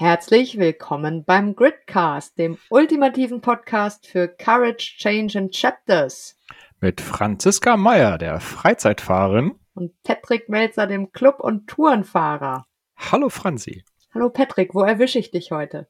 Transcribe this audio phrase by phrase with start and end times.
[0.00, 6.38] Herzlich willkommen beim Gridcast, dem ultimativen Podcast für Courage, Change and Chapters.
[6.80, 9.60] Mit Franziska Meyer, der Freizeitfahrerin.
[9.74, 12.64] Und Patrick Melzer, dem Club- und Tourenfahrer.
[12.96, 13.84] Hallo Franzi.
[14.14, 15.86] Hallo Patrick, wo erwische ich dich heute?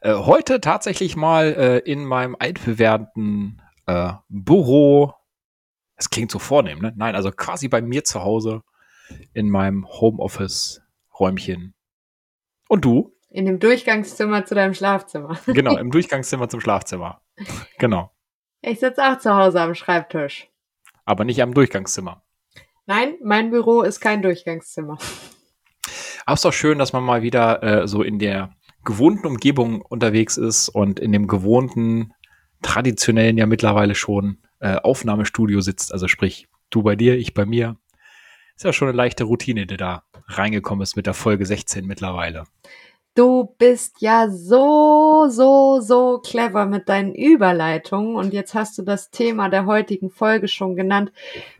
[0.00, 5.12] Äh, heute tatsächlich mal äh, in meinem altbewährten äh, Büro.
[5.94, 6.92] Es klingt so vornehm, ne?
[6.96, 8.64] Nein, also quasi bei mir zu Hause
[9.32, 11.74] in meinem Homeoffice-Räumchen.
[12.68, 13.13] Und du?
[13.34, 15.36] In dem Durchgangszimmer zu deinem Schlafzimmer.
[15.46, 17.20] Genau, im Durchgangszimmer zum Schlafzimmer.
[17.80, 18.12] Genau.
[18.62, 20.48] Ich sitze auch zu Hause am Schreibtisch.
[21.04, 22.22] Aber nicht am Durchgangszimmer.
[22.86, 24.98] Nein, mein Büro ist kein Durchgangszimmer.
[26.24, 29.82] Aber es ist doch schön, dass man mal wieder äh, so in der gewohnten Umgebung
[29.82, 32.14] unterwegs ist und in dem gewohnten,
[32.62, 35.92] traditionellen ja mittlerweile schon äh, Aufnahmestudio sitzt.
[35.92, 37.78] Also sprich, du bei dir, ich bei mir.
[38.54, 42.44] Ist ja schon eine leichte Routine, die da reingekommen ist mit der Folge 16 mittlerweile.
[43.14, 49.10] Du bist ja so, so, so clever mit deinen Überleitungen und jetzt hast du das
[49.10, 51.12] Thema der heutigen Folge schon genannt.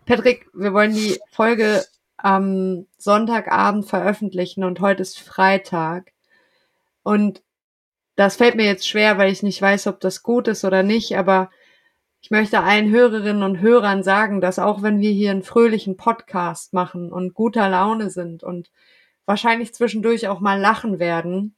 [0.05, 1.84] Patrick, wir wollen die Folge
[2.16, 6.12] am Sonntagabend veröffentlichen und heute ist Freitag.
[7.05, 7.42] Und
[8.16, 11.16] das fällt mir jetzt schwer, weil ich nicht weiß, ob das gut ist oder nicht,
[11.16, 11.50] aber
[12.20, 16.72] ich möchte allen Hörerinnen und Hörern sagen, dass auch wenn wir hier einen fröhlichen Podcast
[16.72, 18.70] machen und guter Laune sind und
[19.27, 21.56] wahrscheinlich zwischendurch auch mal lachen werden,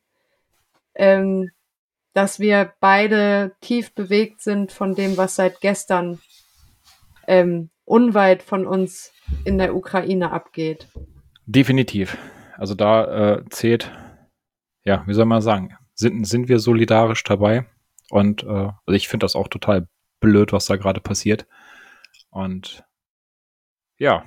[0.94, 1.50] ähm,
[2.12, 6.20] dass wir beide tief bewegt sind von dem, was seit gestern
[7.26, 9.12] ähm, unweit von uns
[9.44, 10.88] in der Ukraine abgeht.
[11.44, 12.16] Definitiv.
[12.56, 13.92] Also da äh, zählt,
[14.84, 17.66] ja, wie soll man sagen, sind, sind wir solidarisch dabei.
[18.10, 19.88] Und äh, also ich finde das auch total
[20.20, 21.46] blöd, was da gerade passiert.
[22.30, 22.84] Und
[23.98, 24.24] ja,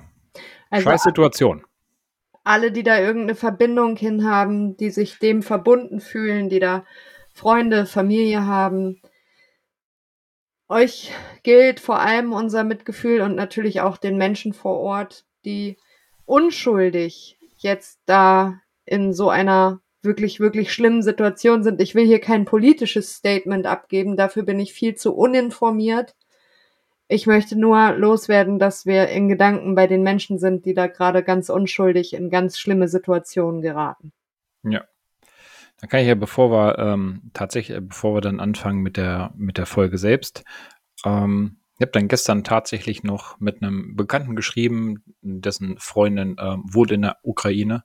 [0.70, 1.64] also, scheiß Situation
[2.44, 6.84] alle, die da irgendeine Verbindung hin haben, die sich dem verbunden fühlen, die da
[7.32, 9.00] Freunde, Familie haben.
[10.68, 15.76] Euch gilt vor allem unser Mitgefühl und natürlich auch den Menschen vor Ort, die
[16.26, 21.80] unschuldig jetzt da in so einer wirklich, wirklich schlimmen Situation sind.
[21.80, 26.14] Ich will hier kein politisches Statement abgeben, dafür bin ich viel zu uninformiert.
[27.12, 31.24] Ich möchte nur loswerden, dass wir in Gedanken bei den Menschen sind, die da gerade
[31.24, 34.12] ganz unschuldig in ganz schlimme Situationen geraten.
[34.62, 34.84] Ja.
[35.80, 39.32] Da kann ich ja, bevor wir ähm, tatsächlich, äh, bevor wir dann anfangen mit der
[39.34, 40.44] mit der Folge selbst,
[41.04, 46.92] ähm, ich habe dann gestern tatsächlich noch mit einem Bekannten geschrieben, dessen Freundin ähm, wohnt
[46.92, 47.82] in der Ukraine.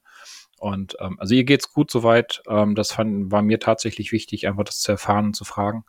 [0.58, 2.42] Und ähm, also ihr geht's gut soweit.
[2.46, 5.84] Ähm, das fand, war mir tatsächlich wichtig, einfach das zu erfahren und zu fragen.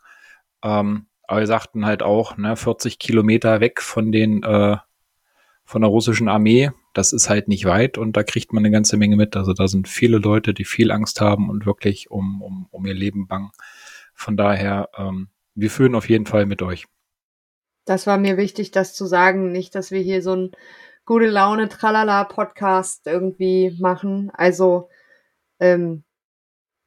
[0.64, 4.78] Ähm, aber wir sagten halt auch, ne, 40 Kilometer weg von den, äh,
[5.64, 8.96] von der russischen Armee, das ist halt nicht weit und da kriegt man eine ganze
[8.96, 9.36] Menge mit.
[9.36, 12.94] Also da sind viele Leute, die viel Angst haben und wirklich um, um, um ihr
[12.94, 13.50] Leben bangen.
[14.14, 16.86] Von daher, ähm, wir fühlen auf jeden Fall mit euch.
[17.84, 19.52] Das war mir wichtig, das zu sagen.
[19.52, 20.50] Nicht, dass wir hier so ein
[21.04, 24.30] gute Laune Tralala Podcast irgendwie machen.
[24.32, 24.88] Also,
[25.60, 26.04] ähm,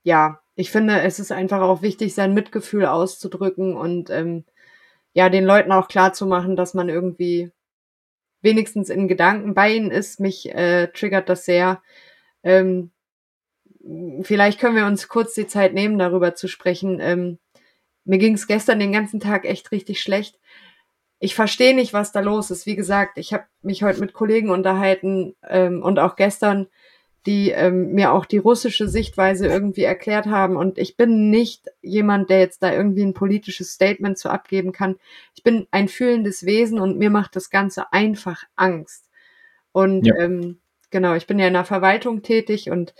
[0.04, 4.46] ja, ich finde, es ist einfach auch wichtig, sein Mitgefühl auszudrücken und ähm,
[5.12, 7.52] ja, den Leuten auch klar zu machen, dass man irgendwie
[8.44, 10.20] wenigstens in Gedanken bei ihnen ist.
[10.20, 11.82] Mich äh, triggert das sehr.
[12.44, 12.92] Ähm,
[14.22, 17.00] vielleicht können wir uns kurz die Zeit nehmen, darüber zu sprechen.
[17.00, 17.40] Ähm,
[18.06, 20.40] mir ging es gestern den ganzen Tag echt richtig schlecht.
[21.18, 22.68] Ich verstehe nicht, was da los ist.
[22.68, 26.68] Wie gesagt, ich habe mich heute mit Kollegen unterhalten ähm, und auch gestern
[27.26, 30.56] die ähm, mir auch die russische Sichtweise irgendwie erklärt haben.
[30.56, 34.96] Und ich bin nicht jemand, der jetzt da irgendwie ein politisches Statement zu abgeben kann.
[35.36, 39.10] Ich bin ein fühlendes Wesen und mir macht das Ganze einfach Angst.
[39.72, 40.16] Und ja.
[40.18, 42.96] ähm, genau, ich bin ja in der Verwaltung tätig und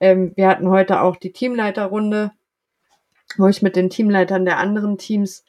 [0.00, 2.32] ähm, wir hatten heute auch die Teamleiterrunde,
[3.38, 5.44] wo ich mit den Teamleitern der anderen Teams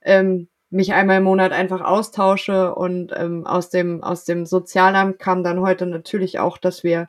[0.00, 5.44] ähm, mich einmal im Monat einfach austausche und ähm, aus dem aus dem Sozialamt kam
[5.44, 7.08] dann heute natürlich auch, dass wir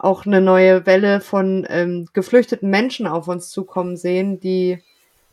[0.00, 4.78] auch eine neue Welle von ähm, geflüchteten Menschen auf uns zukommen sehen, die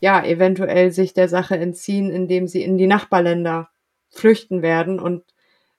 [0.01, 3.69] ja eventuell sich der Sache entziehen, indem sie in die Nachbarländer
[4.09, 4.99] flüchten werden.
[4.99, 5.23] Und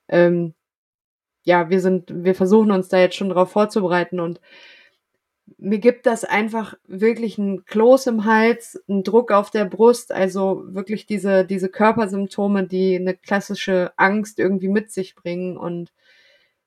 [0.09, 0.55] ähm,
[1.45, 4.41] ja, wir sind, wir versuchen uns da jetzt schon darauf vorzubereiten und
[5.59, 10.63] mir gibt das einfach wirklich ein Kloß im Hals, einen Druck auf der Brust, also
[10.67, 15.57] wirklich diese, diese Körpersymptome, die eine klassische Angst irgendwie mit sich bringen.
[15.57, 15.93] Und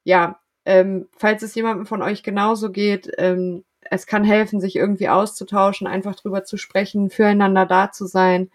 [0.04, 5.10] ja, ähm, falls es jemandem von euch genauso geht, ähm, es kann helfen, sich irgendwie
[5.10, 8.50] auszutauschen, einfach drüber zu sprechen, füreinander da zu sein,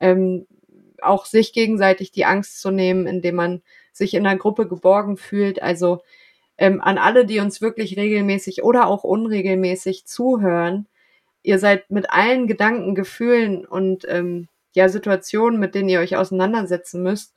[0.00, 0.46] ähm,
[1.00, 3.62] auch sich gegenseitig die Angst zu nehmen, indem man
[3.92, 5.62] sich in einer Gruppe geborgen fühlt.
[5.62, 6.02] Also
[6.58, 10.86] ähm, an alle, die uns wirklich regelmäßig oder auch unregelmäßig zuhören,
[11.42, 17.02] ihr seid mit allen Gedanken, Gefühlen und ähm, ja, Situationen, mit denen ihr euch auseinandersetzen
[17.02, 17.34] müsst,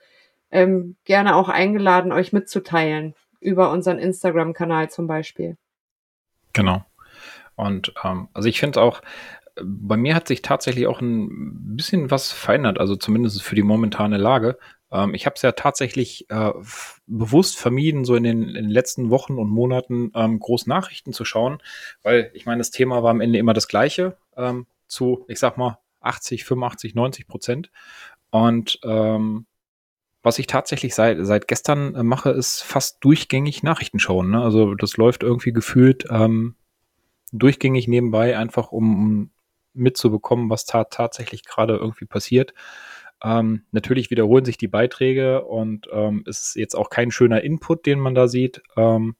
[0.50, 3.14] ähm, gerne auch eingeladen, euch mitzuteilen.
[3.48, 5.56] Über unseren Instagram-Kanal zum Beispiel.
[6.52, 6.84] Genau.
[7.56, 9.02] Und ähm, also ich finde auch,
[9.64, 14.18] bei mir hat sich tatsächlich auch ein bisschen was verändert, also zumindest für die momentane
[14.18, 14.58] Lage.
[14.92, 16.52] Ähm, ich habe es ja tatsächlich äh,
[17.08, 21.24] bewusst vermieden, so in den, in den, letzten Wochen und Monaten ähm, groß Nachrichten zu
[21.24, 21.60] schauen,
[22.04, 25.58] weil ich meine, das Thema war am Ende immer das gleiche ähm, zu, ich sag
[25.58, 27.72] mal, 80, 85, 90 Prozent.
[28.30, 29.46] Und ähm,
[30.28, 34.32] was ich tatsächlich seit, seit gestern äh, mache, ist fast durchgängig Nachrichten schauen.
[34.32, 34.42] Ne?
[34.42, 36.56] Also das läuft irgendwie gefühlt ähm,
[37.32, 39.32] durchgängig nebenbei, einfach um,
[39.74, 42.54] mitzubekommen, was ta tatsächlich gerade irgendwie passiert.
[43.24, 47.86] Ähm, natürlich wiederholen sich die Beiträge und ähm, es ist jetzt auch kein schöner Input,
[47.86, 48.62] den man da sieht.
[48.76, 49.16] Ähm,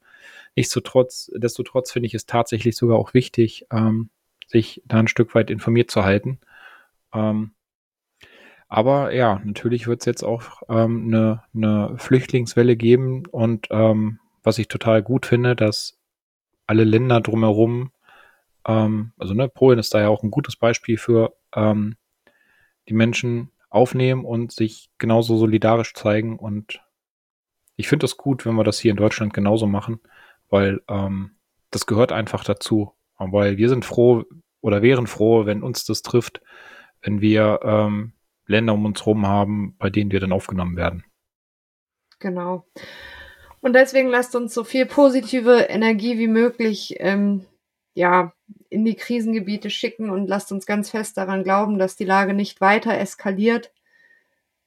[0.58, 4.10] nichtsdestotrotz, destotrotz finde ich es tatsächlich sogar auch wichtig, ähm,
[4.46, 6.40] sich da ein Stück weit informiert zu halten.
[7.14, 7.52] Ähm,
[8.68, 14.58] aber ja, natürlich wird es jetzt auch ähm, eine, eine Flüchtlingswelle geben und ähm, was
[14.60, 15.98] ich total gut finde, dass
[16.66, 17.92] alle Länder drumherum,
[18.66, 21.96] ähm, also ne, Polen ist da ja auch ein gutes Beispiel für, ähm,
[22.90, 26.38] die Menschen aufnehmen und sich genauso solidarisch zeigen.
[26.38, 26.82] Und
[27.76, 30.00] ich finde es gut, wenn wir das hier in Deutschland genauso machen,
[30.50, 31.32] weil ähm,
[31.72, 32.94] das gehört einfach dazu.
[33.18, 34.26] Weil wir sind froh
[34.62, 36.42] oder wären froh, wenn uns das trifft,
[37.02, 38.14] wenn wir ähm,
[38.48, 41.04] Länder um uns herum haben, bei denen wir dann aufgenommen werden.
[42.20, 42.66] Genau.
[43.62, 47.46] Und deswegen lasst uns so viel positive Energie wie möglich ähm,
[47.94, 48.34] ja,
[48.70, 52.62] in die Krisengebiete schicken und lasst uns ganz fest daran glauben, dass die Lage nicht
[52.62, 53.74] weiter eskaliert.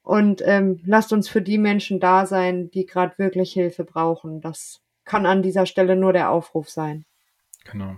[0.02, 4.40] Und ähm, lasst uns für die Menschen da sein, die gerade wirklich Hilfe brauchen.
[4.40, 7.04] Das kann an dieser Stelle nur der Aufruf sein.
[7.70, 7.96] Genau.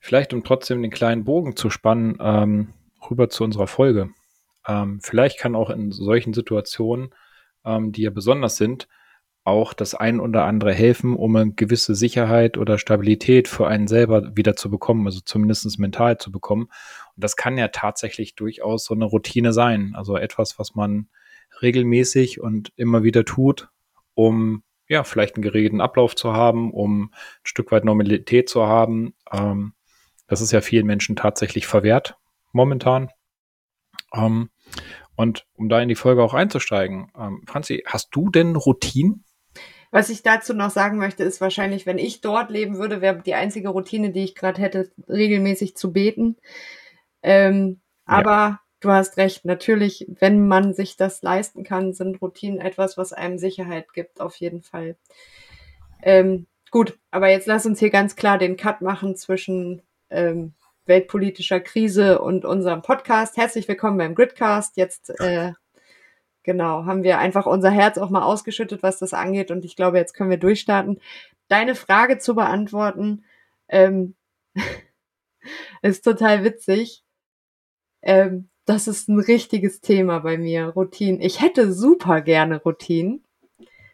[0.00, 2.74] Vielleicht, um trotzdem den kleinen Bogen zu spannen, ähm,
[3.08, 4.10] rüber zu unserer Folge.
[4.66, 7.10] Ähm, vielleicht kann auch in solchen Situationen,
[7.64, 8.88] ähm, die ja besonders sind,
[9.44, 14.34] auch das ein oder andere helfen, um eine gewisse Sicherheit oder Stabilität für einen selber
[14.36, 16.64] wieder zu bekommen, also zumindest mental zu bekommen.
[16.64, 21.08] Und das kann ja tatsächlich durchaus so eine Routine sein, also etwas, was man
[21.60, 23.68] regelmäßig und immer wieder tut,
[24.14, 27.10] um ja vielleicht einen geregelten Ablauf zu haben, um ein
[27.42, 29.14] Stück weit Normalität zu haben.
[29.30, 29.74] Ähm,
[30.26, 32.16] das ist ja vielen Menschen tatsächlich verwehrt
[32.52, 33.10] momentan.
[34.14, 34.48] Ähm,
[35.16, 39.24] und um da in die Folge auch einzusteigen, ähm, Franzi, hast du denn Routinen?
[39.90, 43.34] Was ich dazu noch sagen möchte, ist wahrscheinlich, wenn ich dort leben würde, wäre die
[43.34, 46.36] einzige Routine, die ich gerade hätte, regelmäßig zu beten.
[47.22, 48.14] Ähm, ja.
[48.14, 53.12] Aber du hast recht, natürlich, wenn man sich das leisten kann, sind Routinen etwas, was
[53.12, 54.96] einem Sicherheit gibt, auf jeden Fall.
[56.02, 59.80] Ähm, gut, aber jetzt lass uns hier ganz klar den Cut machen zwischen
[60.10, 60.54] ähm,
[60.86, 63.36] weltpolitischer Krise und unserem Podcast.
[63.36, 64.76] Herzlich willkommen beim Gridcast.
[64.76, 65.52] Jetzt äh,
[66.42, 69.50] genau haben wir einfach unser Herz auch mal ausgeschüttet, was das angeht.
[69.50, 71.00] Und ich glaube, jetzt können wir durchstarten.
[71.48, 73.24] Deine Frage zu beantworten
[73.68, 74.14] ähm,
[75.82, 77.02] ist total witzig.
[78.02, 81.20] Ähm, das ist ein richtiges Thema bei mir, Routinen.
[81.20, 83.24] Ich hätte super gerne Routinen.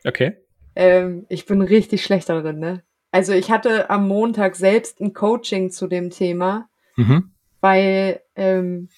[0.05, 0.37] Okay.
[0.75, 2.83] Ähm, ich bin richtig schlecht darin, ne?
[3.13, 6.70] Also ich hatte am Montag selbst ein Coaching zu dem Thema
[7.01, 7.35] Mhm.
[7.61, 8.89] Weil, ähm,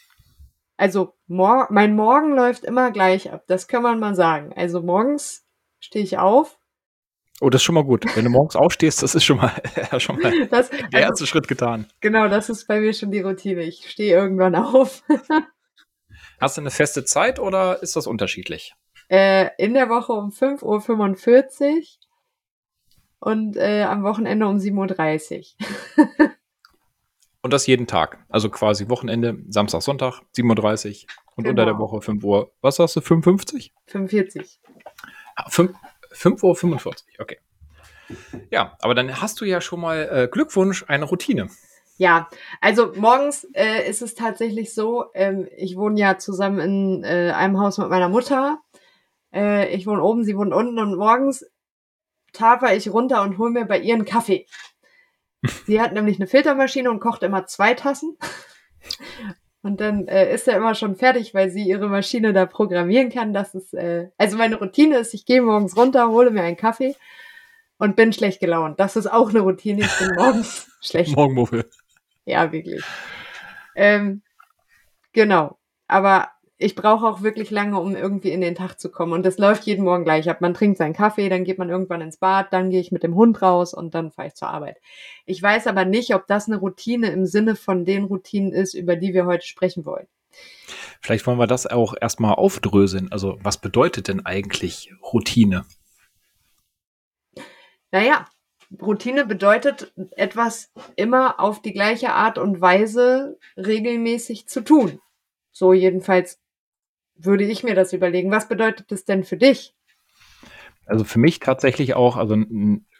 [0.76, 4.52] also mor mein Morgen läuft immer gleich ab, das kann man mal sagen.
[4.56, 5.46] Also morgens
[5.78, 6.58] stehe ich auf.
[7.40, 8.04] Oh, das ist schon mal gut.
[8.14, 9.52] Wenn du morgens aufstehst, das ist schon mal,
[9.92, 11.86] ja, schon mal das, der also, erste Schritt getan.
[12.00, 13.62] Genau, das ist bei mir schon die Routine.
[13.62, 15.02] Ich stehe irgendwann auf.
[16.40, 18.74] Hast du eine feste Zeit oder ist das unterschiedlich?
[19.08, 21.82] Äh, in der Woche um 5.45 Uhr
[23.20, 25.54] und äh, am Wochenende um 7.30
[25.98, 26.30] Uhr.
[27.42, 28.24] Und das jeden Tag.
[28.28, 31.50] Also quasi Wochenende, Samstag, Sonntag, 7.30 Uhr und genau.
[31.50, 31.84] unter der genau.
[31.84, 32.52] Woche 5 Uhr.
[32.60, 33.72] Was sagst du, 55?
[33.86, 34.60] 45.
[35.48, 35.72] 5,
[36.12, 37.38] 5 Uhr 45, okay.
[38.50, 41.48] Ja, aber dann hast du ja schon mal äh, Glückwunsch, eine Routine.
[41.96, 42.28] Ja,
[42.60, 47.58] also morgens äh, ist es tatsächlich so, ähm, ich wohne ja zusammen in äh, einem
[47.58, 48.58] Haus mit meiner Mutter.
[49.32, 51.46] Äh, ich wohne oben, sie wohnt unten und morgens
[52.32, 54.46] taper ich runter und hole mir bei ihr einen Kaffee.
[55.66, 58.16] Sie hat nämlich eine Filtermaschine und kocht immer zwei Tassen.
[59.62, 63.32] Und dann äh, ist er immer schon fertig, weil sie ihre Maschine da programmieren kann.
[63.32, 66.96] Das ist, äh, also meine Routine ist, ich gehe morgens runter, hole mir einen Kaffee
[67.78, 68.80] und bin schlecht gelaunt.
[68.80, 69.82] Das ist auch eine Routine.
[69.82, 71.14] Ich bin morgens schlecht.
[71.14, 71.68] Morgenmuffel.
[72.24, 72.82] Ja, wirklich.
[73.76, 74.22] Ähm,
[75.12, 75.58] genau.
[75.86, 76.30] Aber
[76.62, 79.12] ich brauche auch wirklich lange, um irgendwie in den Tag zu kommen.
[79.12, 80.40] Und das läuft jeden Morgen gleich ab.
[80.40, 83.14] Man trinkt seinen Kaffee, dann geht man irgendwann ins Bad, dann gehe ich mit dem
[83.14, 84.78] Hund raus und dann fahre ich zur Arbeit.
[85.26, 88.96] Ich weiß aber nicht, ob das eine Routine im Sinne von den Routinen ist, über
[88.96, 90.06] die wir heute sprechen wollen.
[91.00, 93.10] Vielleicht wollen wir das auch erstmal aufdröseln.
[93.10, 95.64] Also, was bedeutet denn eigentlich Routine?
[97.90, 98.26] Naja,
[98.80, 105.00] Routine bedeutet, etwas immer auf die gleiche Art und Weise regelmäßig zu tun.
[105.50, 106.41] So jedenfalls
[107.24, 108.30] würde ich mir das überlegen.
[108.30, 109.74] Was bedeutet das denn für dich?
[110.86, 112.36] Also für mich tatsächlich auch, also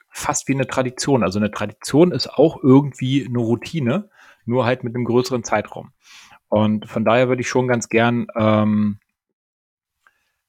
[0.09, 1.23] fast wie eine Tradition.
[1.23, 4.11] Also eine Tradition ist auch irgendwie eine Routine,
[4.45, 5.93] nur halt mit einem größeren Zeitraum.
[6.49, 8.99] Und von daher würde ich schon ganz gern ähm,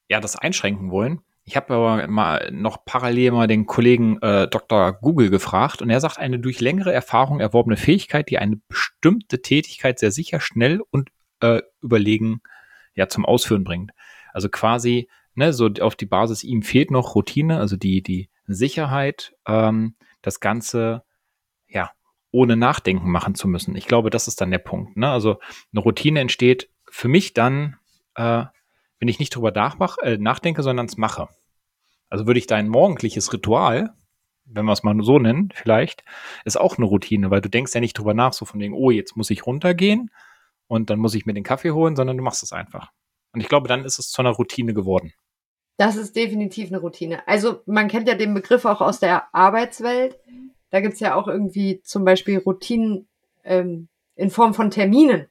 [0.09, 1.21] ja das einschränken wollen.
[1.45, 4.93] Ich habe aber mal noch parallel mal den Kollegen äh, Dr.
[4.93, 9.99] Google gefragt und er sagt, eine durch längere Erfahrung erworbene Fähigkeit, die eine bestimmte Tätigkeit
[9.99, 11.09] sehr sicher, schnell und
[11.41, 12.41] äh, überlegen
[12.95, 13.91] ja zum Ausführen bringt.
[14.31, 19.35] Also quasi, ne, so auf die Basis, ihm fehlt noch Routine, also die, die Sicherheit,
[19.47, 21.03] ähm, das Ganze
[21.67, 21.91] ja
[22.31, 23.75] ohne Nachdenken machen zu müssen.
[23.75, 24.97] Ich glaube, das ist dann der Punkt.
[24.97, 25.09] Ne?
[25.09, 25.39] Also
[25.71, 27.77] eine Routine entsteht für mich dann,
[28.15, 28.45] äh,
[28.99, 31.29] wenn ich nicht drüber nachmach, äh, nachdenke, sondern es mache.
[32.09, 33.93] Also würde ich dein morgendliches Ritual,
[34.45, 36.03] wenn wir es mal so nennen, vielleicht,
[36.45, 38.91] ist auch eine Routine, weil du denkst ja nicht drüber nach, so von wegen, oh,
[38.91, 40.11] jetzt muss ich runtergehen
[40.67, 42.91] und dann muss ich mir den Kaffee holen, sondern du machst es einfach.
[43.33, 45.13] Und ich glaube, dann ist es zu einer Routine geworden.
[45.77, 47.27] Das ist definitiv eine Routine.
[47.27, 50.19] Also man kennt ja den Begriff auch aus der Arbeitswelt.
[50.69, 53.07] Da gibt es ja auch irgendwie zum Beispiel Routinen
[53.43, 55.27] ähm, in Form von Terminen.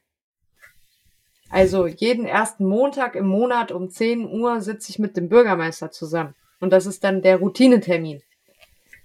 [1.49, 6.35] Also jeden ersten Montag im Monat um 10 Uhr sitze ich mit dem Bürgermeister zusammen.
[6.59, 8.21] Und das ist dann der Routinetermin.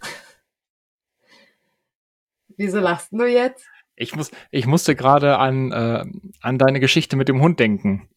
[2.56, 3.64] Wieso lachst du jetzt?
[3.98, 6.04] Ich, muss, ich musste gerade an, äh,
[6.40, 8.08] an deine Geschichte mit dem Hund denken.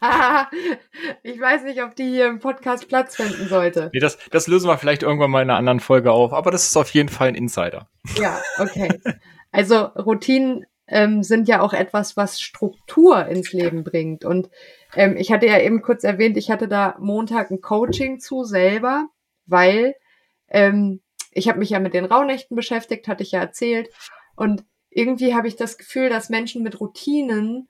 [1.22, 3.90] ich weiß nicht, ob die hier im Podcast Platz finden sollte.
[3.92, 6.66] Nee, das, das lösen wir vielleicht irgendwann mal in einer anderen Folge auf, aber das
[6.66, 7.88] ist auf jeden Fall ein Insider.
[8.16, 9.00] Ja, okay.
[9.52, 14.24] Also Routinen ähm, sind ja auch etwas, was Struktur ins Leben bringt.
[14.24, 14.48] Und
[14.94, 19.08] ähm, ich hatte ja eben kurz erwähnt, ich hatte da Montag ein Coaching zu selber,
[19.44, 19.94] weil
[20.48, 23.90] ähm, ich habe mich ja mit den Rauhnächten beschäftigt, hatte ich ja erzählt.
[24.36, 27.68] Und irgendwie habe ich das Gefühl, dass Menschen mit Routinen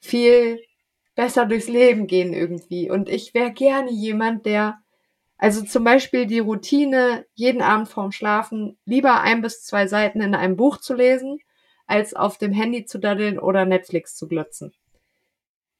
[0.00, 0.60] viel
[1.14, 2.90] besser durchs Leben gehen irgendwie.
[2.90, 4.78] Und ich wäre gerne jemand, der,
[5.38, 10.34] also zum Beispiel die Routine, jeden Abend vorm Schlafen lieber ein bis zwei Seiten in
[10.34, 11.40] einem Buch zu lesen
[11.86, 14.72] als auf dem Handy zu daddeln oder Netflix zu glotzen.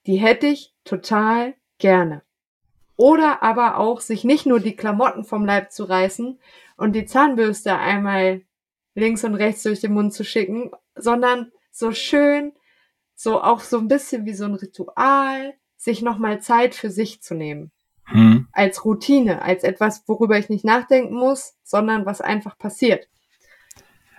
[0.06, 2.22] Die hätte ich total gerne.
[2.96, 6.38] Oder aber auch sich nicht nur die Klamotten vom Leib zu reißen
[6.76, 8.42] und die Zahnbürste einmal
[8.94, 12.52] links und rechts durch den Mund zu schicken, sondern so schön,
[13.14, 17.34] so auch so ein bisschen wie so ein Ritual, sich nochmal Zeit für sich zu
[17.34, 17.70] nehmen.
[18.04, 18.48] Hm.
[18.52, 23.08] Als Routine, als etwas, worüber ich nicht nachdenken muss, sondern was einfach passiert.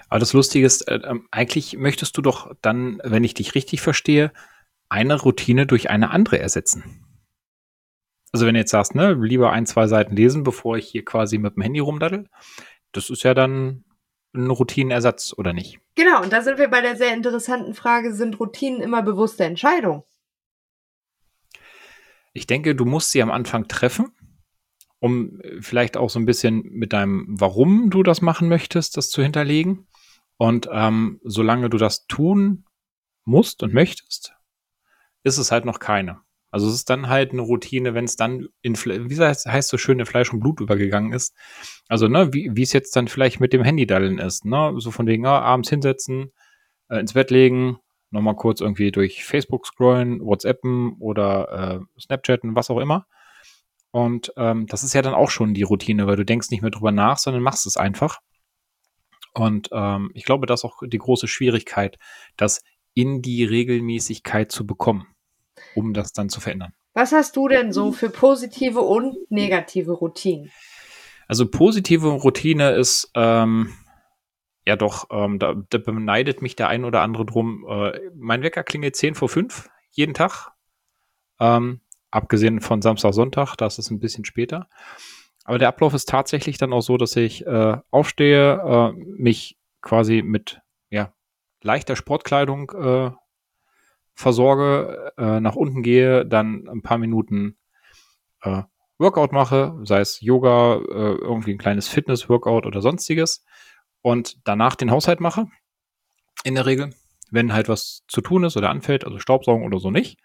[0.09, 3.81] Aber das Lustige ist, äh, äh, eigentlich möchtest du doch dann, wenn ich dich richtig
[3.81, 4.31] verstehe,
[4.89, 7.06] eine Routine durch eine andere ersetzen.
[8.31, 11.37] Also wenn du jetzt sagst, ne, lieber ein, zwei Seiten lesen, bevor ich hier quasi
[11.37, 12.29] mit dem Handy rumdaddel,
[12.91, 13.85] das ist ja dann
[14.33, 15.79] ein Routinenersatz, oder nicht?
[15.95, 20.03] Genau, und da sind wir bei der sehr interessanten Frage, sind Routinen immer bewusste Entscheidungen?
[22.33, 24.11] Ich denke, du musst sie am Anfang treffen
[24.99, 29.09] um äh, vielleicht auch so ein bisschen mit deinem, warum du das machen möchtest, das
[29.09, 29.87] zu hinterlegen.
[30.37, 32.65] Und ähm, solange du das tun
[33.25, 34.33] musst und möchtest,
[35.23, 36.21] ist es halt noch keine.
[36.49, 39.77] Also es ist dann halt eine Routine, wenn es dann in, wie heißt, heißt so
[39.77, 41.35] schön, in Fleisch und Blut übergegangen ist.
[41.87, 44.73] Also, ne, wie, wie es jetzt dann vielleicht mit dem Handy-Dallen ist, ne?
[44.77, 46.31] So von wegen, ja, abends hinsetzen,
[46.89, 47.79] äh, ins Bett legen,
[48.11, 53.05] nochmal kurz irgendwie durch Facebook scrollen, WhatsAppen oder äh, Snapchatten, was auch immer.
[53.91, 56.71] Und ähm, das ist ja dann auch schon die Routine, weil du denkst nicht mehr
[56.71, 58.19] drüber nach, sondern machst es einfach.
[59.33, 61.97] Und ähm, ich glaube, das ist auch die große Schwierigkeit,
[62.37, 62.63] das
[62.93, 65.05] in die Regelmäßigkeit zu bekommen,
[65.77, 66.73] um das dann zu verändern.
[66.93, 70.51] Was hast du denn so für positive und negative Routinen?
[71.27, 73.73] Also positive Routine ist, ähm,
[74.65, 77.65] ja doch, ähm, da, da beneidet mich der ein oder andere drum.
[77.69, 80.51] Äh, mein Wecker klingelt 10 vor 5 jeden Tag.
[81.39, 84.69] Ähm, Abgesehen von Samstag, Sonntag, das ist ein bisschen später.
[85.43, 90.21] Aber der Ablauf ist tatsächlich dann auch so, dass ich äh, aufstehe, äh, mich quasi
[90.21, 91.13] mit ja,
[91.61, 93.11] leichter Sportkleidung äh,
[94.17, 97.55] versorge, äh, nach unten gehe, dann ein paar Minuten
[98.41, 98.63] äh,
[98.97, 103.45] Workout mache, sei es Yoga, äh, irgendwie ein kleines Fitness-Workout oder sonstiges
[104.01, 105.45] und danach den Haushalt mache,
[106.43, 106.93] in der Regel.
[107.29, 110.17] wenn halt was zu tun ist oder anfällt, also Staubsaugen oder so nicht.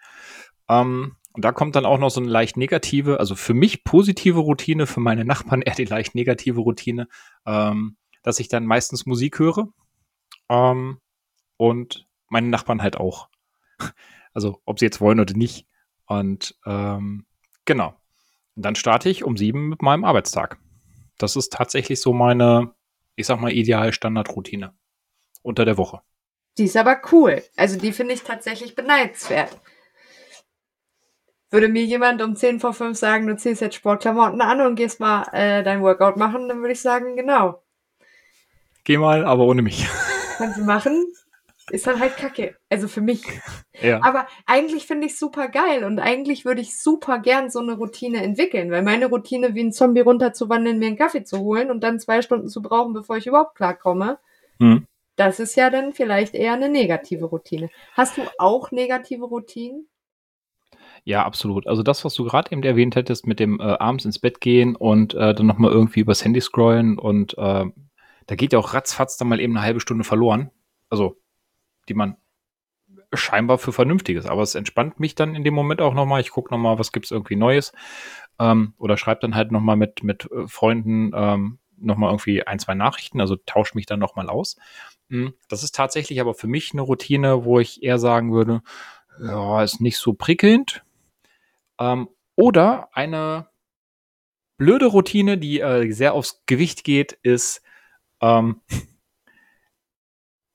[0.69, 4.39] Ähm, und da kommt dann auch noch so eine leicht negative, also für mich positive
[4.39, 7.07] Routine, für meine Nachbarn eher die leicht negative Routine,
[7.45, 9.67] ähm, dass ich dann meistens Musik höre.
[10.49, 10.99] Ähm,
[11.57, 13.29] und meine Nachbarn halt auch.
[14.33, 15.67] Also ob sie jetzt wollen oder nicht.
[16.07, 17.25] Und ähm,
[17.65, 17.93] genau.
[18.55, 20.57] Und dann starte ich um sieben mit meinem Arbeitstag.
[21.17, 22.73] Das ist tatsächlich so meine,
[23.15, 24.73] ich sag mal, ideal Standardroutine
[25.41, 26.01] unter der Woche.
[26.57, 27.43] Die ist aber cool.
[27.55, 29.59] Also die finde ich tatsächlich beneidenswert.
[31.49, 34.99] Würde mir jemand um 10 vor 5 sagen, du ziehst jetzt Sportklamotten an und gehst
[34.99, 37.61] mal äh, dein Workout machen, dann würde ich sagen, genau.
[38.83, 39.87] Geh mal, aber ohne mich.
[40.37, 41.05] Kannst du machen,
[41.71, 42.55] ist dann halt kacke.
[42.69, 43.23] Also für mich.
[43.81, 44.01] Ja.
[44.03, 48.21] Aber eigentlich finde ich super geil und eigentlich würde ich super gern so eine Routine
[48.23, 51.99] entwickeln, weil meine Routine wie ein Zombie runterzuwandeln, mir einen Kaffee zu holen und dann
[51.99, 54.19] zwei Stunden zu brauchen, bevor ich überhaupt klarkomme,
[54.59, 54.87] Hm.
[55.15, 57.69] das ist ja dann vielleicht eher eine negative Routine.
[57.93, 59.87] Hast du auch negative Routinen?
[61.05, 61.67] Ja, absolut.
[61.67, 64.75] Also das, was du gerade eben erwähnt hättest mit dem äh, abends ins Bett gehen
[64.75, 67.65] und äh, dann nochmal irgendwie übers Handy scrollen und äh,
[68.27, 70.51] da geht ja auch ratzfatz dann mal eben eine halbe Stunde verloren.
[70.89, 71.17] Also,
[71.89, 72.17] die man
[73.13, 74.25] scheinbar für vernünftig ist.
[74.25, 76.21] Aber es entspannt mich dann in dem Moment auch nochmal.
[76.21, 77.71] Ich gucke nochmal, was gibt's irgendwie Neues.
[78.39, 82.73] Ähm, oder schreibe dann halt nochmal mit, mit äh, Freunden ähm, nochmal irgendwie ein, zwei
[82.73, 83.21] Nachrichten.
[83.21, 84.57] Also tausche mich dann nochmal aus.
[85.09, 88.61] Mm, Das ist tatsächlich aber für mich eine Routine, wo ich eher sagen würde,
[89.21, 90.83] ja, ist nicht so prickelnd.
[91.79, 93.47] Ähm, oder eine
[94.57, 97.61] blöde Routine, die äh, sehr aufs Gewicht geht, ist,
[98.21, 98.61] ähm,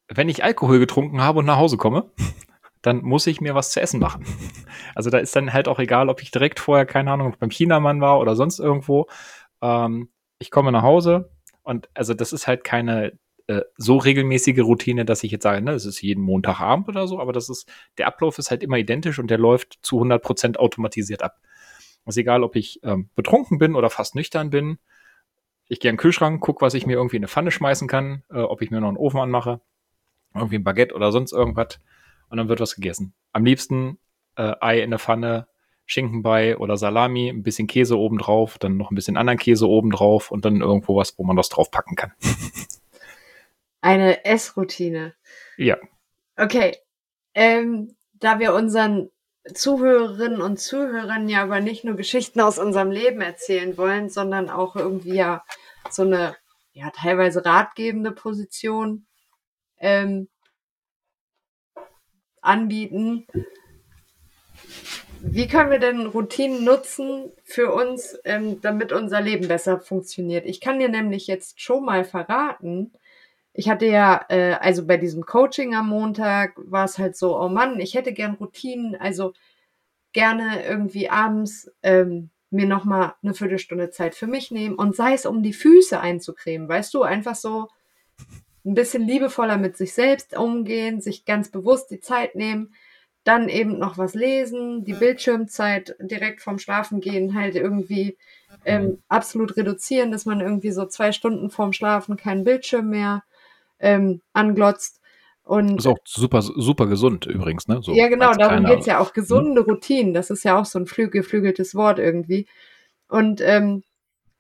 [0.09, 2.11] wenn ich Alkohol getrunken habe und nach Hause komme,
[2.83, 4.25] dann muss ich mir was zu essen machen.
[4.95, 8.01] Also da ist dann halt auch egal, ob ich direkt vorher, keine Ahnung, beim Chinamann
[8.01, 9.07] war oder sonst irgendwo.
[9.63, 11.31] Ähm, ich komme nach Hause
[11.63, 15.73] und also das ist halt keine äh, so regelmäßige Routine, dass ich jetzt sage, ne,
[15.73, 19.19] das ist jeden Montagabend oder so, aber das ist, der Ablauf ist halt immer identisch
[19.19, 21.41] und der läuft zu 100 Prozent automatisiert ab.
[22.07, 24.79] ist egal, ob ich ähm, betrunken bin oder fast nüchtern bin.
[25.69, 28.23] Ich gehe in den Kühlschrank, gucke, was ich mir irgendwie in eine Pfanne schmeißen kann,
[28.31, 29.61] äh, ob ich mir noch einen Ofen anmache,
[30.35, 31.81] irgendwie ein Baguette oder sonst irgendwas
[32.31, 33.15] und dann wird was gegessen.
[33.33, 33.99] Am liebsten
[34.37, 35.49] äh, Ei in der Pfanne,
[35.87, 39.67] Schinken bei oder Salami, ein bisschen Käse oben drauf, dann noch ein bisschen anderen Käse
[39.69, 42.13] oben drauf und dann irgendwo was, wo man das drauf packen kann.
[43.81, 45.15] Eine Essroutine.
[45.57, 45.79] ja,
[46.39, 46.77] Okay.
[47.35, 49.11] Ähm, da wir unseren
[49.53, 54.77] Zuhörerinnen und Zuhörern ja aber nicht nur Geschichten aus unserem Leben erzählen wollen, sondern auch
[54.77, 55.43] irgendwie ja
[55.91, 56.37] so eine
[56.73, 59.07] ja teilweise ratgebende Position
[59.81, 60.29] ähm,
[62.41, 63.27] anbieten.
[65.21, 70.47] Wie können wir denn Routinen nutzen für uns, ähm, damit unser Leben besser funktioniert?
[70.47, 72.93] Ich kann dir nämlich jetzt schon mal verraten,
[73.59, 77.49] ich hatte ja, äh, also bei diesem Coaching am Montag war es halt so, oh
[77.49, 79.33] Mann, ich hätte gern Routinen, also
[80.13, 85.27] gerne irgendwie abends ähm, mir nochmal eine Viertelstunde Zeit für mich nehmen und sei es
[85.27, 87.67] um die Füße einzucremen, weißt du, einfach so
[88.65, 92.75] ein bisschen liebevoller mit sich selbst umgehen, sich ganz bewusst die Zeit nehmen,
[93.25, 98.17] dann eben noch was lesen, die Bildschirmzeit direkt vorm Schlafengehen halt irgendwie
[98.65, 103.23] ähm, absolut reduzieren, dass man irgendwie so zwei Stunden vorm Schlafen keinen Bildschirm mehr
[103.81, 105.01] ähm, anglotzt.
[105.45, 107.81] Und ist auch super, super gesund übrigens, ne?
[107.83, 109.13] So ja, genau, darum kleiner- geht's ja auch.
[109.13, 112.47] Gesunde Routinen, das ist ja auch so ein flü geflügeltes Wort irgendwie.
[113.09, 113.83] Und ähm,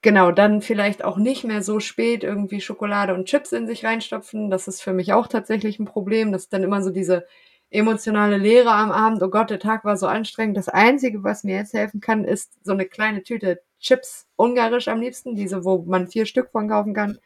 [0.02, 4.50] genau, dann vielleicht auch nicht mehr so spät irgendwie Schokolade und Chips in sich reinstopfen.
[4.50, 6.32] Das ist für mich auch tatsächlich ein Problem.
[6.32, 7.26] Das ist dann immer so diese
[7.70, 9.22] emotionale Leere am Abend.
[9.22, 10.56] Oh Gott, der Tag war so anstrengend.
[10.56, 15.00] Das Einzige, was mir jetzt helfen kann, ist so eine kleine Tüte Chips, ungarisch am
[15.00, 17.18] liebsten, diese, wo man vier Stück von kaufen kann.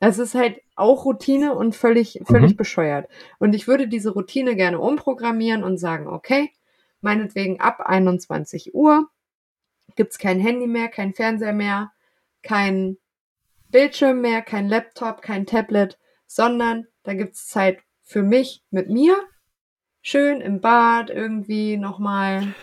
[0.00, 2.56] Das ist halt auch Routine und völlig, völlig Mhm.
[2.56, 3.08] bescheuert.
[3.38, 6.50] Und ich würde diese Routine gerne umprogrammieren und sagen, okay,
[7.00, 9.08] meinetwegen ab 21 Uhr
[9.96, 11.92] gibt's kein Handy mehr, kein Fernseher mehr,
[12.42, 12.96] kein
[13.70, 19.16] Bildschirm mehr, kein Laptop, kein Tablet, sondern da gibt's Zeit für mich mit mir.
[20.02, 22.54] Schön im Bad irgendwie nochmal,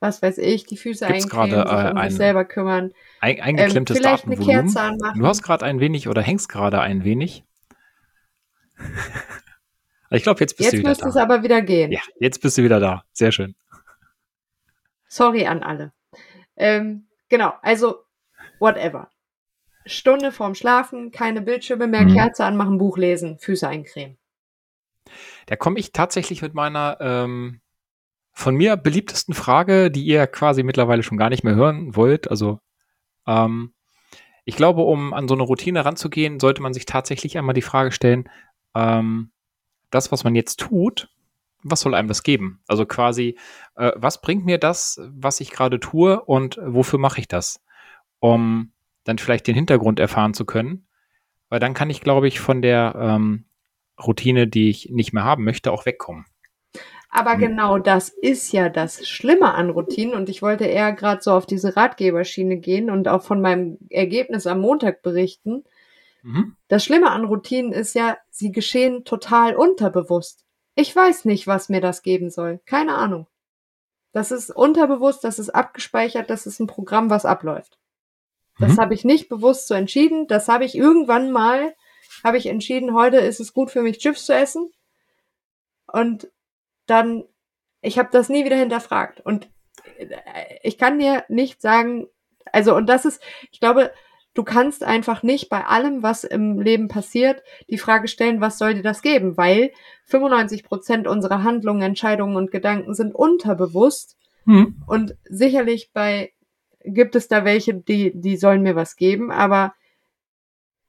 [0.00, 2.92] was weiß ich, die Füße Gibt's eincremen, gerade, sich äh, um ein- sich selber kümmern.
[3.20, 4.36] Ein, Ähm, eingeklemmtes vielleicht eine.
[4.36, 5.18] Kerze anmachen.
[5.20, 7.44] Du hast gerade ein wenig oder hängst gerade ein wenig.
[10.10, 11.22] ich glaube, jetzt bist Jetzt du wieder müsste es da.
[11.22, 11.92] aber wieder gehen.
[11.92, 13.04] Ja, jetzt bist du wieder da.
[13.12, 13.54] Sehr schön.
[15.08, 15.92] Sorry an alle.
[16.56, 18.04] Ähm, genau, also
[18.58, 19.10] whatever.
[19.86, 22.14] Stunde vorm Schlafen, keine Bildschirme mehr, Mhm.
[22.14, 24.16] Kerze anmachen, Buch lesen, Füße eincremen.
[25.46, 27.60] Da komme ich tatsächlich mit meiner ähm,
[28.32, 32.30] von mir beliebtesten Frage, die ihr quasi mittlerweile schon gar nicht mehr hören wollt.
[32.30, 32.60] Also,
[33.26, 33.74] ähm,
[34.44, 37.92] ich glaube, um an so eine Routine ranzugehen, sollte man sich tatsächlich einmal die Frage
[37.92, 38.28] stellen,
[38.74, 39.30] ähm,
[39.90, 41.08] das, was man jetzt tut,
[41.62, 42.60] was soll einem das geben?
[42.66, 43.38] Also quasi,
[43.76, 47.62] äh, was bringt mir das, was ich gerade tue und wofür mache ich das?
[48.18, 48.72] Um
[49.04, 50.86] dann vielleicht den Hintergrund erfahren zu können.
[51.48, 53.44] Weil dann kann ich, glaube ich, von der ähm,
[54.02, 56.24] Routine, die ich nicht mehr haben möchte, auch wegkommen.
[57.10, 57.40] Aber hm.
[57.40, 61.44] genau das ist ja das Schlimme an Routinen und ich wollte eher gerade so auf
[61.44, 65.64] diese Ratgeberschiene gehen und auch von meinem Ergebnis am Montag berichten.
[66.22, 66.56] Mhm.
[66.68, 70.46] Das Schlimme an Routinen ist ja, sie geschehen total unterbewusst.
[70.74, 72.60] Ich weiß nicht, was mir das geben soll.
[72.64, 73.26] Keine Ahnung.
[74.12, 77.78] Das ist unterbewusst, das ist abgespeichert, das ist ein Programm, was abläuft.
[78.62, 78.80] Das mhm.
[78.80, 80.26] habe ich nicht bewusst so entschieden.
[80.28, 81.74] Das habe ich irgendwann mal,
[82.24, 84.70] habe ich entschieden, heute ist es gut für mich, Chips zu essen.
[85.86, 86.30] Und
[86.86, 87.24] dann,
[87.80, 89.20] ich habe das nie wieder hinterfragt.
[89.20, 89.50] Und
[89.98, 90.06] äh,
[90.62, 92.06] ich kann dir nicht sagen,
[92.52, 93.20] also, und das ist,
[93.50, 93.92] ich glaube,
[94.34, 98.74] du kannst einfach nicht bei allem, was im Leben passiert, die Frage stellen, was soll
[98.74, 99.36] dir das geben?
[99.36, 99.72] Weil
[100.06, 104.16] 95 Prozent unserer Handlungen, Entscheidungen und Gedanken sind unterbewusst.
[104.44, 104.82] Hm.
[104.86, 106.32] Und sicherlich bei,
[106.84, 109.74] gibt es da welche, die, die sollen mir was geben, aber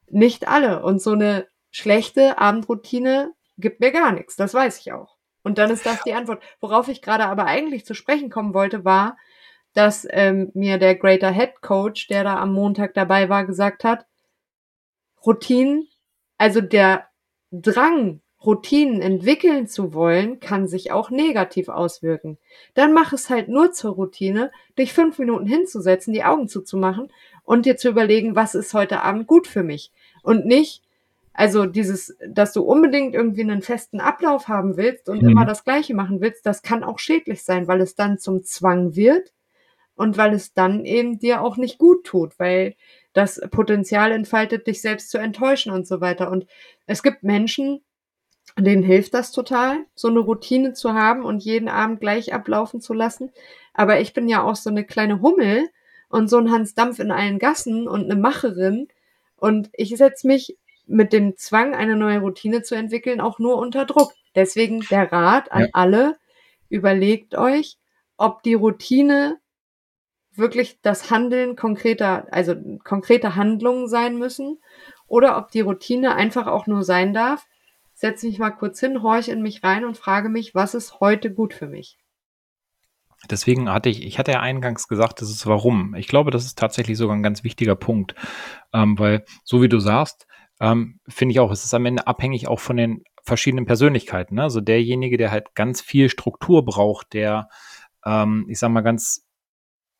[0.07, 0.83] nicht alle.
[0.83, 4.35] Und so eine schlechte Abendroutine gibt mir gar nichts.
[4.35, 5.17] Das weiß ich auch.
[5.43, 6.41] Und dann ist das die Antwort.
[6.59, 9.17] Worauf ich gerade aber eigentlich zu sprechen kommen wollte, war,
[9.73, 14.05] dass ähm, mir der Greater Head Coach, der da am Montag dabei war, gesagt hat,
[15.25, 15.87] Routinen,
[16.37, 17.07] also der
[17.51, 22.37] Drang, Routinen entwickeln zu wollen, kann sich auch negativ auswirken.
[22.73, 27.11] Dann mach es halt nur zur Routine, dich fünf Minuten hinzusetzen, die Augen zuzumachen
[27.43, 29.91] und dir zu überlegen, was ist heute Abend gut für mich.
[30.23, 30.83] Und nicht,
[31.33, 35.29] also dieses, dass du unbedingt irgendwie einen festen Ablauf haben willst und mhm.
[35.29, 38.95] immer das Gleiche machen willst, das kann auch schädlich sein, weil es dann zum Zwang
[38.95, 39.33] wird
[39.95, 42.75] und weil es dann eben dir auch nicht gut tut, weil
[43.13, 46.31] das Potenzial entfaltet, dich selbst zu enttäuschen und so weiter.
[46.31, 46.45] Und
[46.87, 47.81] es gibt Menschen,
[48.57, 52.93] denen hilft das total, so eine Routine zu haben und jeden Abend gleich ablaufen zu
[52.93, 53.31] lassen.
[53.73, 55.69] Aber ich bin ja auch so eine kleine Hummel
[56.09, 58.87] und so ein Hans Dampf in allen Gassen und eine Macherin.
[59.37, 63.85] Und ich setze mich mit dem Zwang, eine neue Routine zu entwickeln, auch nur unter
[63.85, 64.13] Druck.
[64.35, 65.69] Deswegen der Rat an ja.
[65.73, 66.17] alle,
[66.69, 67.77] überlegt euch,
[68.17, 69.39] ob die Routine
[70.35, 74.59] wirklich das Handeln konkreter, also konkrete Handlungen sein müssen
[75.07, 77.45] oder ob die Routine einfach auch nur sein darf.
[78.03, 81.33] Setze mich mal kurz hin, horche in mich rein und frage mich, was ist heute
[81.33, 81.97] gut für mich?
[83.31, 85.95] Deswegen hatte ich, ich hatte ja eingangs gesagt, das ist warum.
[85.95, 88.13] Ich glaube, das ist tatsächlich sogar ein ganz wichtiger Punkt,
[88.73, 90.27] ähm, weil so wie du sagst,
[90.59, 94.35] ähm, finde ich auch, es ist am Ende abhängig auch von den verschiedenen Persönlichkeiten.
[94.35, 94.43] Ne?
[94.43, 97.47] Also derjenige, der halt ganz viel Struktur braucht, der,
[98.05, 99.25] ähm, ich sag mal, ganz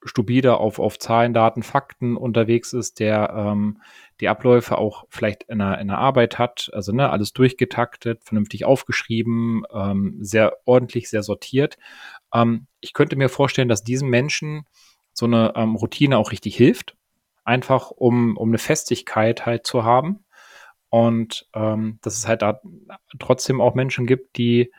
[0.05, 3.81] stupide auf, auf Zahlen, Daten, Fakten unterwegs ist, der ähm,
[4.19, 8.65] die Abläufe auch vielleicht in der, in der Arbeit hat, also ne, alles durchgetaktet, vernünftig
[8.65, 11.77] aufgeschrieben, ähm, sehr ordentlich, sehr sortiert.
[12.33, 14.65] Ähm, ich könnte mir vorstellen, dass diesen Menschen
[15.13, 16.95] so eine ähm, Routine auch richtig hilft,
[17.43, 20.25] einfach um, um eine Festigkeit halt zu haben.
[20.89, 22.61] Und ähm, dass es halt da
[23.19, 24.71] trotzdem auch Menschen gibt, die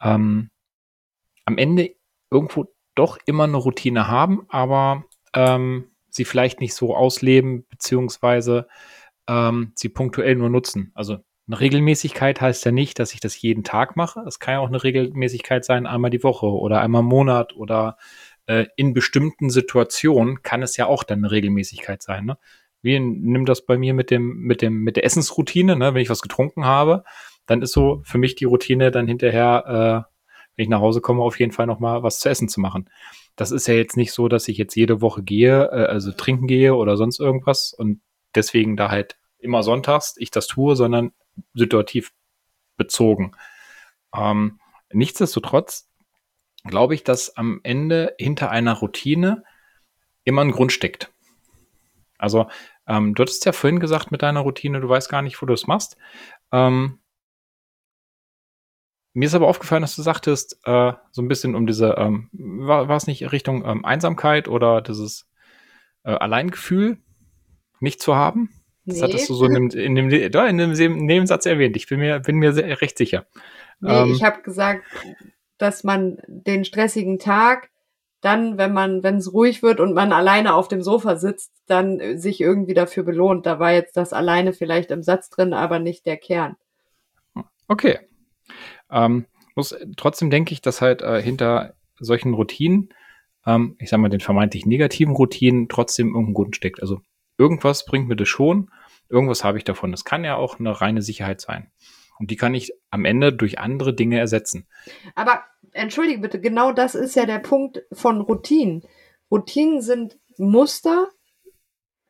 [0.00, 0.50] ähm,
[1.44, 1.94] am Ende
[2.30, 8.66] irgendwo doch immer eine Routine haben, aber ähm, sie vielleicht nicht so ausleben, beziehungsweise
[9.28, 10.92] ähm, sie punktuell nur nutzen.
[10.94, 14.20] Also eine Regelmäßigkeit heißt ja nicht, dass ich das jeden Tag mache.
[14.26, 17.96] Es kann ja auch eine Regelmäßigkeit sein, einmal die Woche oder einmal im Monat oder
[18.46, 22.26] äh, in bestimmten Situationen kann es ja auch dann eine Regelmäßigkeit sein.
[22.26, 22.38] Ne?
[22.82, 25.94] wie nimm das bei mir mit dem, mit dem, mit der Essensroutine, ne?
[25.94, 27.04] wenn ich was getrunken habe,
[27.46, 30.11] dann ist so für mich die Routine dann hinterher, äh,
[30.62, 32.88] wenn ich nach Hause komme, auf jeden Fall nochmal was zu essen zu machen.
[33.34, 36.46] Das ist ja jetzt nicht so, dass ich jetzt jede Woche gehe, äh, also trinken
[36.46, 38.00] gehe oder sonst irgendwas und
[38.36, 41.10] deswegen da halt immer sonntags ich das tue, sondern
[41.52, 42.12] situativ
[42.76, 43.32] bezogen.
[44.16, 44.60] Ähm,
[44.92, 45.90] nichtsdestotrotz
[46.62, 49.42] glaube ich, dass am Ende hinter einer Routine
[50.22, 51.10] immer ein Grund steckt.
[52.18, 52.46] Also
[52.86, 55.54] ähm, du hattest ja vorhin gesagt mit deiner Routine, du weißt gar nicht, wo du
[55.54, 55.96] es machst.
[56.52, 57.00] Ähm,
[59.14, 62.88] mir ist aber aufgefallen, dass du sagtest, äh, so ein bisschen um diese, ähm, war,
[62.88, 65.28] war es nicht Richtung ähm, Einsamkeit oder dieses
[66.04, 66.98] äh, Alleingefühl
[67.80, 68.50] nicht zu haben?
[68.84, 69.02] Das nee.
[69.02, 71.76] hattest du so in dem, in dem, in dem Nebensatz erwähnt.
[71.76, 73.26] Ich bin mir, bin mir sehr, recht sicher.
[73.80, 74.84] Nee, ähm, ich habe gesagt,
[75.58, 77.70] dass man den stressigen Tag
[78.22, 82.00] dann, wenn man, wenn es ruhig wird und man alleine auf dem Sofa sitzt, dann
[82.00, 83.46] äh, sich irgendwie dafür belohnt.
[83.46, 86.56] Da war jetzt das alleine vielleicht im Satz drin, aber nicht der Kern.
[87.68, 87.98] Okay.
[88.92, 92.90] Ähm, muss, trotzdem denke ich, dass halt äh, hinter solchen Routinen,
[93.46, 96.80] ähm, ich sag mal, den vermeintlich negativen Routinen trotzdem irgendein Grund steckt.
[96.80, 97.00] Also
[97.38, 98.70] irgendwas bringt mir das schon,
[99.08, 99.90] irgendwas habe ich davon.
[99.90, 101.70] Das kann ja auch eine reine Sicherheit sein.
[102.18, 104.66] Und die kann ich am Ende durch andere Dinge ersetzen.
[105.14, 108.82] Aber entschuldige bitte, genau das ist ja der Punkt von Routinen.
[109.30, 111.08] Routinen sind Muster,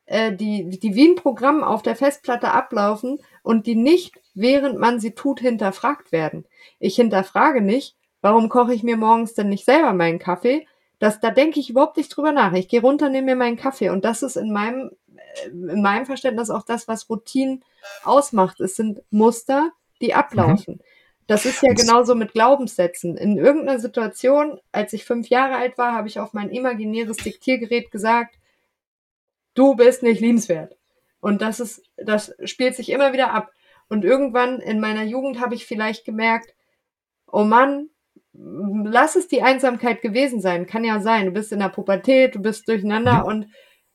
[0.05, 4.99] äh, die, die wie ein Programm auf der Festplatte ablaufen und die nicht, während man
[4.99, 6.45] sie tut, hinterfragt werden.
[6.79, 10.67] Ich hinterfrage nicht, warum koche ich mir morgens denn nicht selber meinen Kaffee?
[10.99, 12.53] Das, da denke ich überhaupt nicht drüber nach.
[12.53, 13.89] Ich gehe runter, nehme mir meinen Kaffee.
[13.89, 17.63] Und das ist in meinem, äh, in meinem Verständnis auch das, was Routinen
[18.03, 18.61] ausmacht.
[18.61, 20.75] Es sind Muster, die ablaufen.
[20.75, 20.83] Mhm.
[21.27, 23.17] Das ist ja genauso mit Glaubenssätzen.
[23.17, 27.91] In irgendeiner Situation, als ich fünf Jahre alt war, habe ich auf mein imaginäres Diktiergerät
[27.91, 28.35] gesagt,
[29.53, 30.75] du bist nicht liebenswert.
[31.21, 33.51] Und das ist, das spielt sich immer wieder ab.
[33.89, 36.53] Und irgendwann in meiner Jugend habe ich vielleicht gemerkt,
[37.31, 37.89] oh Mann,
[38.33, 40.65] lass es die Einsamkeit gewesen sein.
[40.65, 41.25] Kann ja sein.
[41.25, 43.25] Du bist in der Pubertät, du bist durcheinander mhm.
[43.25, 43.47] und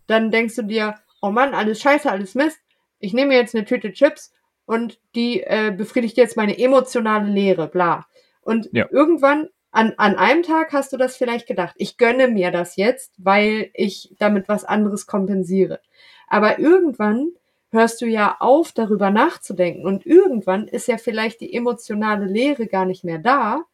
[0.06, 2.58] dann denkst du dir, oh Mann, alles scheiße, alles Mist.
[2.98, 4.32] Ich nehme jetzt eine Tüte Chips
[4.64, 8.06] und die äh, befriedigt jetzt meine emotionale Leere, bla.
[8.40, 8.86] Und ja.
[8.90, 13.12] irgendwann an, an einem Tag hast du das vielleicht gedacht, ich gönne mir das jetzt,
[13.18, 15.80] weil ich damit was anderes kompensiere.
[16.26, 17.32] Aber irgendwann
[17.70, 19.84] hörst du ja auf, darüber nachzudenken.
[19.86, 23.64] Und irgendwann ist ja vielleicht die emotionale Leere gar nicht mehr da,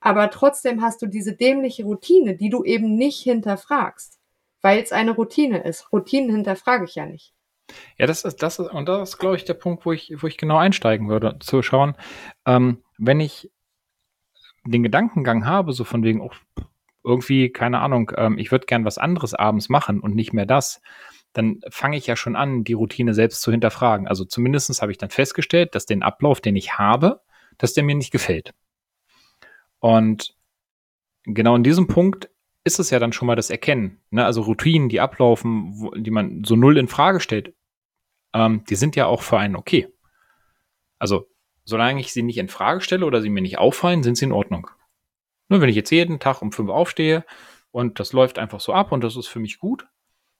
[0.00, 4.18] aber trotzdem hast du diese dämliche Routine, die du eben nicht hinterfragst,
[4.60, 5.92] weil es eine Routine ist.
[5.92, 7.34] Routinen hinterfrage ich ja nicht.
[7.98, 10.26] Ja, das ist, das ist, und das ist, glaube ich, der Punkt, wo ich, wo
[10.26, 11.94] ich genau einsteigen würde, zu schauen,
[12.46, 13.50] ähm, wenn ich
[14.64, 16.30] den Gedankengang habe, so von wegen, oh,
[17.04, 20.80] irgendwie, keine Ahnung, ähm, ich würde gern was anderes abends machen und nicht mehr das,
[21.38, 24.08] dann fange ich ja schon an, die Routine selbst zu hinterfragen.
[24.08, 27.20] Also zumindest habe ich dann festgestellt, dass den Ablauf, den ich habe,
[27.58, 28.54] dass der mir nicht gefällt.
[29.78, 30.34] Und
[31.22, 32.28] genau in diesem Punkt
[32.64, 34.00] ist es ja dann schon mal das Erkennen.
[34.10, 34.24] Ne?
[34.24, 37.54] Also Routinen, die ablaufen, wo, die man so null in Frage stellt,
[38.34, 39.88] ähm, die sind ja auch für einen okay.
[40.98, 41.30] Also
[41.64, 44.32] solange ich sie nicht in Frage stelle oder sie mir nicht auffallen, sind sie in
[44.32, 44.68] Ordnung.
[45.48, 47.24] Nur wenn ich jetzt jeden Tag um fünf aufstehe
[47.70, 49.86] und das läuft einfach so ab und das ist für mich gut,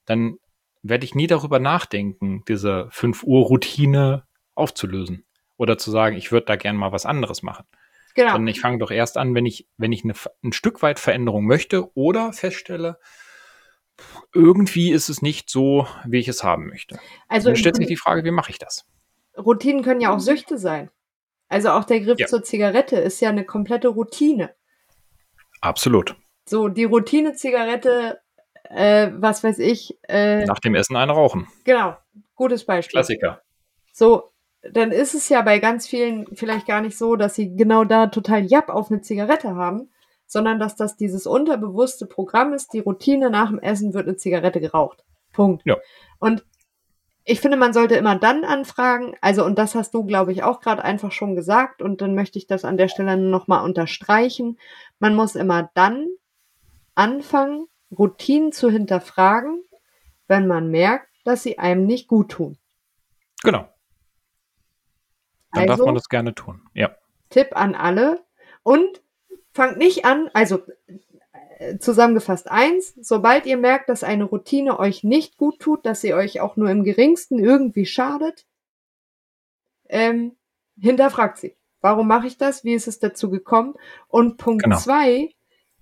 [0.05, 0.39] dann
[0.83, 5.25] werde ich nie darüber nachdenken, diese 5 Uhr Routine aufzulösen
[5.57, 7.67] oder zu sagen, ich würde da gerne mal was anderes machen.
[8.15, 8.33] Genau.
[8.33, 11.47] Sondern ich fange doch erst an, wenn ich, wenn ich eine, ein Stück weit Veränderung
[11.47, 12.99] möchte oder feststelle,
[14.35, 16.99] irgendwie ist es nicht so, wie ich es haben möchte.
[17.29, 18.87] Also dann stellt sich die Frage, wie mache ich das?
[19.37, 20.91] Routinen können ja auch Süchte sein.
[21.49, 22.27] Also auch der Griff ja.
[22.27, 24.55] zur Zigarette ist ja eine komplette Routine.
[25.61, 26.17] Absolut.
[26.49, 28.21] So, die Routine-Zigarette
[28.71, 29.99] äh, was weiß ich.
[30.09, 31.47] Äh, Nach dem Essen einen rauchen.
[31.65, 31.97] Genau,
[32.35, 32.93] gutes Beispiel.
[32.93, 33.43] Klassiker.
[33.93, 34.31] So,
[34.63, 38.09] dann ist es ja bei ganz vielen vielleicht gar nicht so, dass sie genau da
[38.09, 39.91] total Japp auf eine Zigarette haben,
[40.27, 44.61] sondern dass das dieses unterbewusste Programm ist, die Routine nach dem Essen wird eine Zigarette
[44.61, 45.05] geraucht.
[45.33, 45.65] Punkt.
[45.65, 45.77] Ja.
[46.19, 46.45] Und
[47.25, 50.61] ich finde, man sollte immer dann anfragen, also und das hast du, glaube ich, auch
[50.61, 54.59] gerade einfach schon gesagt und dann möchte ich das an der Stelle nochmal unterstreichen.
[54.99, 56.07] Man muss immer dann
[56.95, 59.65] anfangen, Routinen zu hinterfragen,
[60.27, 62.59] wenn man merkt, dass sie einem nicht gut tun.
[63.43, 63.69] Genau.
[65.53, 66.63] Dann also, darf man das gerne tun.
[66.75, 66.97] Ja.
[67.31, 68.25] Tipp an alle.
[68.63, 69.03] Und
[69.53, 70.63] fangt nicht an, also
[71.59, 76.15] äh, zusammengefasst eins, sobald ihr merkt, dass eine Routine euch nicht gut tut, dass sie
[76.15, 78.47] euch auch nur im geringsten irgendwie schadet,
[79.89, 80.37] ähm,
[80.79, 81.57] hinterfragt sie.
[81.81, 82.65] Warum mache ich das?
[82.65, 83.75] Wie ist es dazu gekommen?
[84.09, 84.77] Und Punkt genau.
[84.79, 85.31] zwei,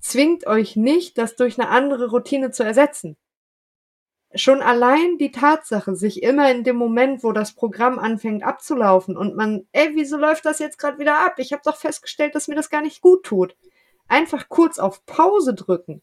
[0.07, 3.17] zwingt euch nicht, das durch eine andere Routine zu ersetzen.
[4.35, 9.35] Schon allein die Tatsache, sich immer in dem Moment, wo das Programm anfängt abzulaufen und
[9.35, 11.35] man, ey, wieso läuft das jetzt gerade wieder ab?
[11.39, 13.57] Ich habe doch festgestellt, dass mir das gar nicht gut tut.
[14.09, 16.03] Einfach kurz auf Pause drücken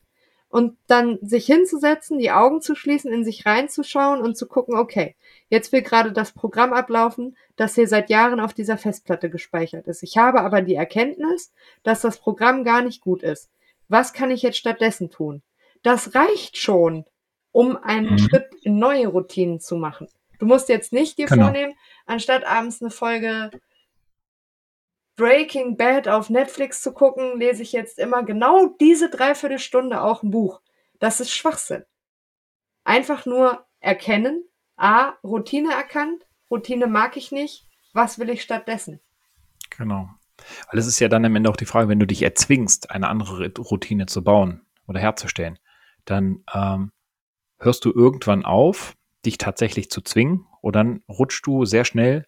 [0.49, 5.15] und dann sich hinzusetzen, die Augen zu schließen, in sich reinzuschauen und zu gucken, okay,
[5.49, 10.03] jetzt will gerade das Programm ablaufen, das hier seit Jahren auf dieser Festplatte gespeichert ist.
[10.03, 13.49] Ich habe aber die Erkenntnis, dass das Programm gar nicht gut ist
[13.93, 15.43] was kann ich jetzt stattdessen tun?
[15.83, 17.05] Das reicht schon,
[17.51, 18.17] um einen mhm.
[18.17, 20.07] Schritt in neue Routinen zu machen.
[20.39, 21.45] Du musst jetzt nicht dir genau.
[21.45, 21.75] vornehmen,
[22.07, 23.51] anstatt abends eine Folge
[25.15, 30.31] Breaking Bad auf Netflix zu gucken, lese ich jetzt immer genau diese Dreiviertelstunde auch ein
[30.31, 30.61] Buch.
[30.99, 31.85] Das ist Schwachsinn.
[32.83, 34.43] Einfach nur erkennen,
[34.75, 38.99] a, Routine erkannt, Routine mag ich nicht, was will ich stattdessen?
[39.69, 40.09] Genau.
[40.69, 43.07] Weil es ist ja dann am Ende auch die Frage, wenn du dich erzwingst, eine
[43.07, 45.59] andere Routine zu bauen oder herzustellen,
[46.05, 46.91] dann ähm,
[47.59, 52.25] hörst du irgendwann auf, dich tatsächlich zu zwingen oder dann rutschst du sehr schnell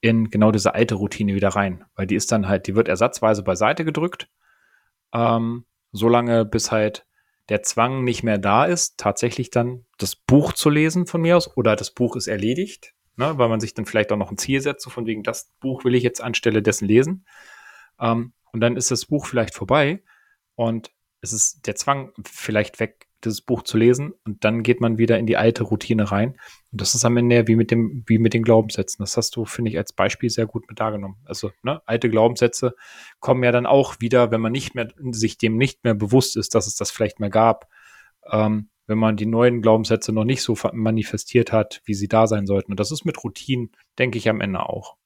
[0.00, 3.44] in genau diese alte Routine wieder rein, weil die ist dann halt, die wird ersatzweise
[3.44, 4.28] beiseite gedrückt,
[5.14, 7.06] ähm, solange bis halt
[7.48, 11.56] der Zwang nicht mehr da ist, tatsächlich dann das Buch zu lesen von mir aus
[11.56, 12.94] oder das Buch ist erledigt.
[13.16, 15.52] ne, weil man sich dann vielleicht auch noch ein Ziel setzt, so von wegen, das
[15.60, 17.26] Buch will ich jetzt anstelle dessen lesen.
[18.02, 20.02] Ähm, und dann ist das Buch vielleicht vorbei
[20.56, 20.90] und
[21.22, 25.18] es ist der Zwang vielleicht weg, dieses Buch zu lesen und dann geht man wieder
[25.18, 26.36] in die alte Routine rein.
[26.72, 29.02] Und das ist am Ende wie mit dem, wie mit den Glaubenssätzen.
[29.02, 31.18] Das hast du, finde ich, als Beispiel sehr gut mit dargenommen.
[31.24, 32.74] Also, ne, alte Glaubenssätze
[33.20, 36.56] kommen ja dann auch wieder, wenn man nicht mehr, sich dem nicht mehr bewusst ist,
[36.56, 37.68] dass es das vielleicht mehr gab.
[38.30, 42.46] Ähm, wenn man die neuen Glaubenssätze noch nicht so manifestiert hat, wie sie da sein
[42.46, 42.72] sollten.
[42.72, 44.96] Und das ist mit Routinen, denke ich, am Ende auch.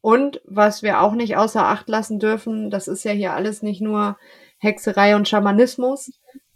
[0.00, 3.80] Und was wir auch nicht außer Acht lassen dürfen, das ist ja hier alles nicht
[3.80, 4.16] nur
[4.58, 6.12] Hexerei und Schamanismus.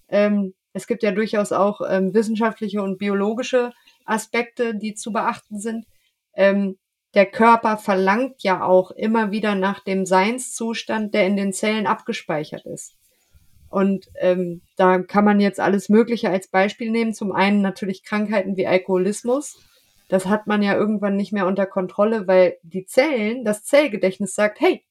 [0.08, 3.72] Ähm, es gibt ja durchaus auch ähm, wissenschaftliche und biologische
[4.04, 5.86] Aspekte, die zu beachten sind.
[6.34, 6.78] Ähm,
[7.14, 12.66] der Körper verlangt ja auch immer wieder nach dem Seinszustand, der in den Zellen abgespeichert
[12.66, 12.96] ist.
[13.68, 17.14] Und ähm, da kann man jetzt alles Mögliche als Beispiel nehmen.
[17.14, 19.58] Zum einen natürlich Krankheiten wie Alkoholismus.
[20.08, 24.60] Das hat man ja irgendwann nicht mehr unter Kontrolle, weil die Zellen, das Zellgedächtnis sagt,
[24.60, 24.84] hey,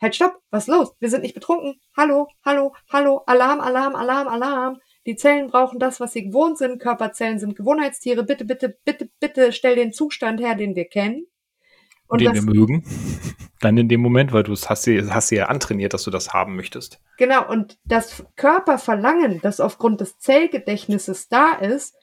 [0.00, 0.94] halt stopp, was ist los?
[1.00, 1.80] Wir sind nicht betrunken.
[1.96, 4.80] Hallo, hallo, hallo, Alarm, Alarm, Alarm, Alarm.
[5.06, 6.80] Die Zellen brauchen das, was sie gewohnt sind.
[6.80, 8.22] Körperzellen sind Gewohnheitstiere.
[8.22, 11.26] Bitte, bitte, bitte, bitte stell den Zustand her, den wir kennen.
[12.06, 12.84] Und den wir mögen.
[13.60, 16.54] Dann in dem Moment, weil du es hast, hast ja antrainiert, dass du das haben
[16.54, 17.00] möchtest.
[17.16, 21.94] Genau, und das Körperverlangen, das aufgrund des Zellgedächtnisses da ist,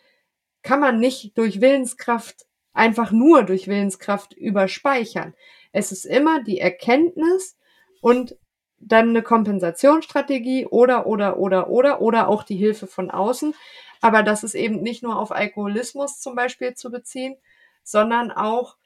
[0.64, 5.34] kann man nicht durch Willenskraft, einfach nur durch Willenskraft überspeichern.
[5.72, 7.58] Es ist immer die Erkenntnis
[8.02, 8.36] und
[8.80, 13.54] dann eine Kompensationsstrategie oder, oder, oder, oder, oder auch die Hilfe von außen.
[14.02, 17.36] Aber das ist eben nicht nur auf Alkoholismus zum Beispiel zu beziehen,
[17.84, 18.78] sondern auch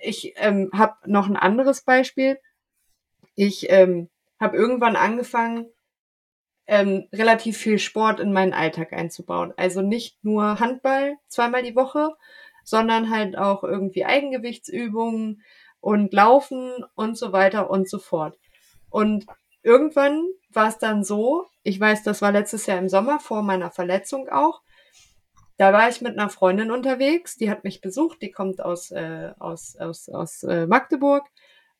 [0.00, 2.38] ich ähm, habe noch ein anderes Beispiel.
[3.34, 5.66] Ich ähm, habe irgendwann angefangen,
[6.66, 9.52] ähm, relativ viel Sport in meinen Alltag einzubauen.
[9.56, 12.14] Also nicht nur Handball zweimal die Woche,
[12.64, 15.42] sondern halt auch irgendwie Eigengewichtsübungen
[15.80, 18.38] und Laufen und so weiter und so fort.
[18.90, 19.26] Und
[19.62, 23.70] irgendwann war es dann so, ich weiß, das war letztes Jahr im Sommer vor meiner
[23.70, 24.62] Verletzung auch,
[25.60, 29.32] da war ich mit einer Freundin unterwegs, die hat mich besucht, die kommt aus, äh,
[29.38, 31.26] aus, aus, aus äh, Magdeburg.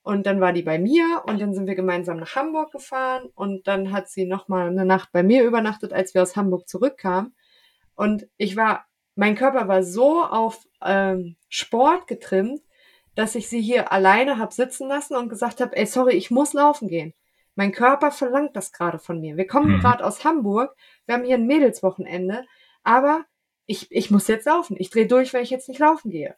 [0.03, 3.67] Und dann war die bei mir und dann sind wir gemeinsam nach Hamburg gefahren und
[3.67, 7.35] dann hat sie nochmal eine Nacht bei mir übernachtet, als wir aus Hamburg zurückkamen.
[7.95, 8.85] Und ich war,
[9.21, 12.63] mein Körper war so auf ähm, Sport getrimmt,
[13.15, 16.55] dass ich sie hier alleine hab sitzen lassen und gesagt habe, ey, sorry, ich muss
[16.55, 17.13] laufen gehen.
[17.55, 19.37] Mein Körper verlangt das gerade von mir.
[19.37, 19.81] Wir kommen mhm.
[19.81, 22.47] gerade aus Hamburg, wir haben hier ein Mädelswochenende,
[22.83, 23.27] aber
[23.67, 24.77] ich, ich muss jetzt laufen.
[24.79, 26.35] Ich drehe durch, weil ich jetzt nicht laufen gehe.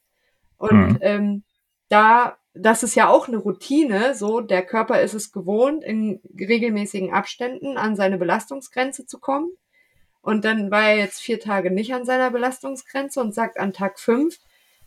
[0.57, 0.99] Und mhm.
[1.03, 1.45] ähm,
[1.89, 7.13] da, das ist ja auch eine Routine, so der Körper ist es gewohnt, in regelmäßigen
[7.13, 9.53] Abständen an seine Belastungsgrenze zu kommen.
[10.23, 13.99] Und dann war er jetzt vier Tage nicht an seiner Belastungsgrenze und sagt an Tag
[13.99, 14.39] fünf,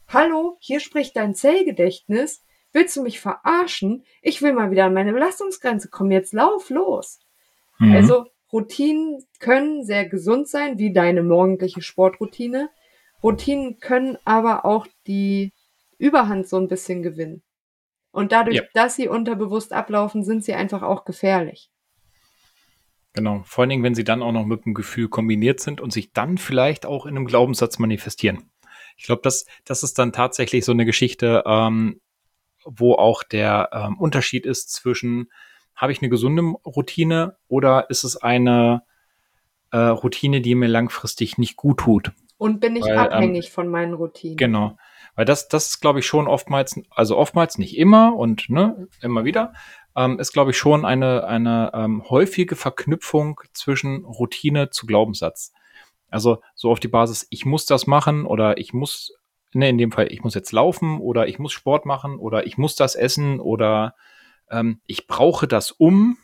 [0.08, 4.06] hallo, hier spricht dein Zellgedächtnis, willst du mich verarschen?
[4.22, 7.20] Ich will mal wieder an meine Belastungsgrenze kommen, jetzt lauf los.
[7.80, 7.96] Mhm.
[7.96, 12.70] Also Routinen können sehr gesund sein, wie deine morgendliche Sportroutine.
[13.22, 15.52] Routinen können aber auch die
[15.98, 17.44] Überhand so ein bisschen gewinnen.
[18.12, 18.64] Und dadurch, ja.
[18.74, 21.70] dass sie unterbewusst ablaufen, sind sie einfach auch gefährlich.
[23.16, 25.94] Genau, vor allen Dingen, wenn sie dann auch noch mit dem Gefühl kombiniert sind und
[25.94, 28.52] sich dann vielleicht auch in einem Glaubenssatz manifestieren.
[28.98, 32.02] Ich glaube, das, das ist dann tatsächlich so eine Geschichte, ähm,
[32.66, 35.30] wo auch der ähm, Unterschied ist zwischen
[35.76, 38.84] habe ich eine gesunde Routine oder ist es eine
[39.72, 42.12] äh, Routine, die mir langfristig nicht gut tut?
[42.38, 44.38] Und bin ich Weil, ähm, abhängig ähm, von meinen Routinen?
[44.38, 44.78] Genau.
[45.16, 49.24] Weil das, das ist, glaube ich, schon oftmals, also oftmals nicht immer und ne, immer
[49.24, 49.54] wieder,
[49.96, 55.54] ähm, ist, glaube ich, schon eine, eine ähm, häufige Verknüpfung zwischen Routine zu Glaubenssatz.
[56.10, 59.14] Also so auf die Basis, ich muss das machen oder ich muss,
[59.54, 62.58] ne, in dem Fall, ich muss jetzt laufen oder ich muss Sport machen oder ich
[62.58, 63.96] muss das essen oder
[64.50, 66.18] ähm, ich brauche das um.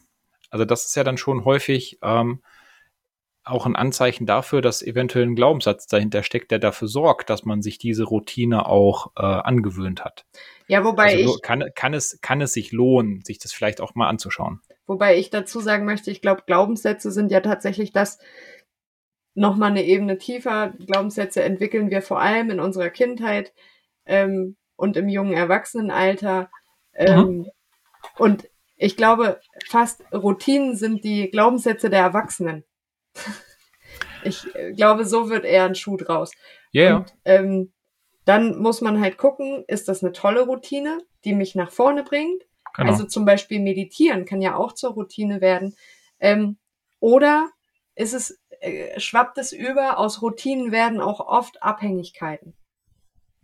[0.50, 2.42] Also das ist ja dann schon häufig ähm,
[3.44, 7.62] auch ein Anzeichen dafür, dass eventuell ein Glaubenssatz dahinter steckt, der dafür sorgt, dass man
[7.62, 10.26] sich diese Routine auch äh, angewöhnt hat.
[10.68, 13.96] Ja, wobei also, ich kann, kann es kann es sich lohnen, sich das vielleicht auch
[13.96, 14.62] mal anzuschauen.
[14.86, 18.20] Wobei ich dazu sagen möchte, ich glaube, Glaubenssätze sind ja tatsächlich das
[19.34, 20.74] nochmal eine Ebene tiefer.
[20.86, 23.54] Glaubenssätze entwickeln wir vor allem in unserer Kindheit
[24.06, 26.50] ähm, und im jungen Erwachsenenalter.
[26.94, 27.52] Ähm, mhm.
[28.18, 32.64] Und ich glaube, fast Routinen sind die Glaubenssätze der Erwachsenen.
[34.24, 36.32] ich äh, glaube, so wird eher ein Schuh draus.
[36.72, 36.82] Ja.
[36.84, 37.06] Yeah.
[37.26, 37.74] ähm,
[38.26, 42.44] dann muss man halt gucken, ist das eine tolle Routine, die mich nach vorne bringt?
[42.76, 42.92] Genau.
[42.92, 45.76] Also zum Beispiel meditieren kann ja auch zur Routine werden.
[46.20, 46.58] Ähm,
[47.00, 47.50] oder
[47.96, 52.54] ist es, äh, schwappt es über, aus Routinen werden auch oft Abhängigkeiten.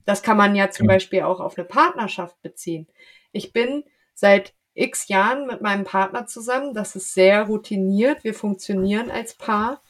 [0.05, 0.95] Das kann man ja zum Genau.
[0.95, 2.87] Beispiel auch auf eine Partnerschaft beziehen.
[3.31, 6.73] Ich bin seit x Jahren mit meinem Partner zusammen.
[6.73, 8.23] Das ist sehr routiniert.
[8.23, 9.81] Wir funktionieren als Paar.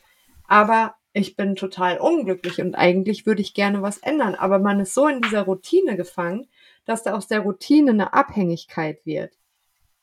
[0.47, 4.35] Aber ich bin total unglücklich und eigentlich würde ich gerne was ändern.
[4.35, 6.47] Aber man ist so in dieser Routine gefangen,
[6.85, 9.33] dass da aus der Routine eine Abhängigkeit wird.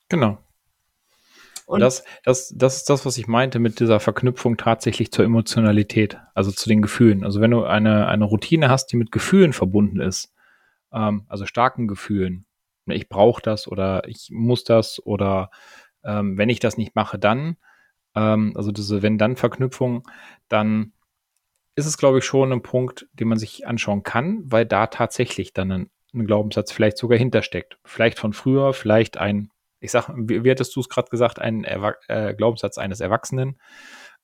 [0.09, 0.37] Genau.
[1.65, 6.19] Und das, das, das ist das, was ich meinte mit dieser Verknüpfung tatsächlich zur Emotionalität,
[6.35, 7.23] also zu den Gefühlen.
[7.23, 10.31] Also wenn du eine, eine Routine hast, die mit Gefühlen verbunden ist,
[10.93, 12.45] ähm, also starken Gefühlen,
[12.87, 15.49] ich brauche das oder ich muss das oder
[16.03, 17.57] ähm, wenn ich das nicht mache, dann,
[18.15, 20.07] ähm, also diese Wenn-Dann-Verknüpfung,
[20.47, 20.93] dann
[21.75, 25.53] ist es, glaube ich, schon ein Punkt, den man sich anschauen kann, weil da tatsächlich
[25.53, 27.77] dann ein, ein Glaubenssatz vielleicht sogar hintersteckt.
[27.83, 29.49] Vielleicht von früher, vielleicht ein
[29.85, 33.57] ich sag, wie, wie hattest du es gerade gesagt, ein Erwa äh, Glaubenssatz eines Erwachsenen,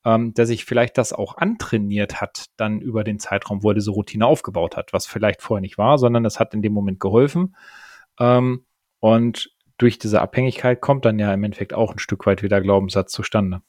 [0.03, 3.91] ähm, der sich vielleicht das auch antrainiert hat, dann über den Zeitraum, wo er diese
[3.91, 7.55] Routine aufgebaut hat, was vielleicht vorher nicht war, sondern es hat in dem Moment geholfen.
[8.19, 8.65] Ähm,
[8.99, 13.11] und durch diese Abhängigkeit kommt dann ja im Endeffekt auch ein Stück weit wieder Glaubenssatz
[13.11, 13.61] zustande.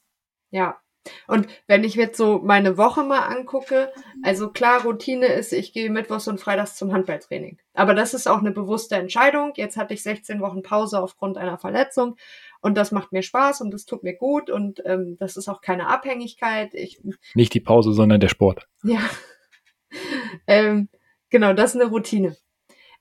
[0.50, 0.78] Ja.
[1.26, 5.90] Und wenn ich jetzt so meine Woche mal angucke, also klar, Routine ist, ich gehe
[5.90, 7.58] mittwochs und freitags zum Handballtraining.
[7.74, 9.52] Aber das ist auch eine bewusste Entscheidung.
[9.56, 12.16] Jetzt hatte ich 16 Wochen Pause aufgrund einer Verletzung
[12.60, 15.60] und das macht mir Spaß und das tut mir gut und ähm, das ist auch
[15.60, 16.72] keine Abhängigkeit.
[16.74, 17.02] Ich,
[17.34, 18.68] Nicht die Pause, sondern der Sport.
[18.84, 19.00] ja.
[20.46, 20.88] ähm,
[21.30, 22.36] genau, das ist eine Routine.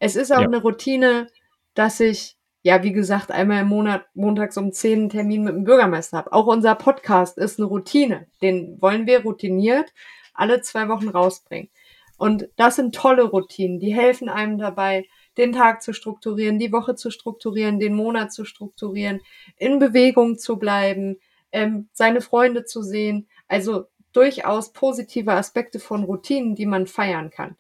[0.01, 0.47] Es ist auch Ja.
[0.47, 1.27] eine Routine,
[1.75, 5.63] dass ich ja, wie gesagt, einmal im Monat montags um 10 einen Termin mit dem
[5.63, 6.31] Bürgermeister habe.
[6.33, 8.27] Auch unser Podcast ist eine Routine.
[8.43, 9.91] Den wollen wir routiniert
[10.35, 11.69] alle zwei Wochen rausbringen.
[12.17, 16.93] Und das sind tolle Routinen, die helfen einem dabei, den Tag zu strukturieren, die Woche
[16.95, 19.21] zu strukturieren, den Monat zu strukturieren,
[19.57, 21.17] in Bewegung zu bleiben,
[21.51, 23.27] ähm, seine Freunde zu sehen.
[23.47, 27.55] Also durchaus positive Aspekte von Routinen, die man feiern kann.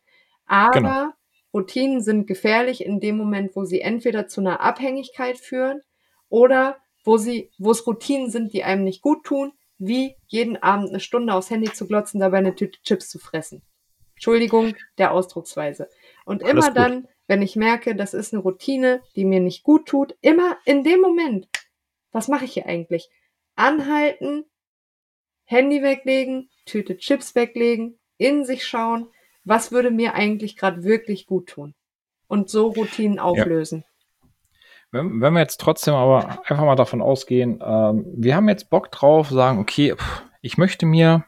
[0.45, 1.05] Aber Genau.
[1.53, 5.81] Routinen sind gefährlich in dem Moment, wo sie entweder zu einer Abhängigkeit führen
[6.29, 10.89] oder wo sie, wo es Routinen sind, die einem nicht gut tun, wie jeden Abend
[10.89, 13.63] eine Stunde aufs Handy zu glotzen, dabei eine Tüte Chips zu fressen.
[14.15, 15.89] Entschuldigung der Ausdrucksweise.
[16.25, 16.77] Und Alles immer gut.
[16.77, 20.83] dann, wenn ich merke, das ist eine Routine, die mir nicht gut tut, immer in
[20.83, 21.47] dem Moment,
[22.11, 23.09] was mache ich hier eigentlich?
[23.55, 24.45] Anhalten,
[25.45, 29.09] Handy weglegen, Tüte Chips weglegen, in sich schauen,
[29.43, 31.73] was würde mir eigentlich gerade wirklich gut tun?
[32.27, 33.83] Und so Routinen auflösen.
[34.91, 38.91] Wenn, wenn wir jetzt trotzdem aber einfach mal davon ausgehen, ähm, wir haben jetzt Bock
[38.91, 39.95] drauf, sagen, okay,
[40.41, 41.25] ich möchte mir,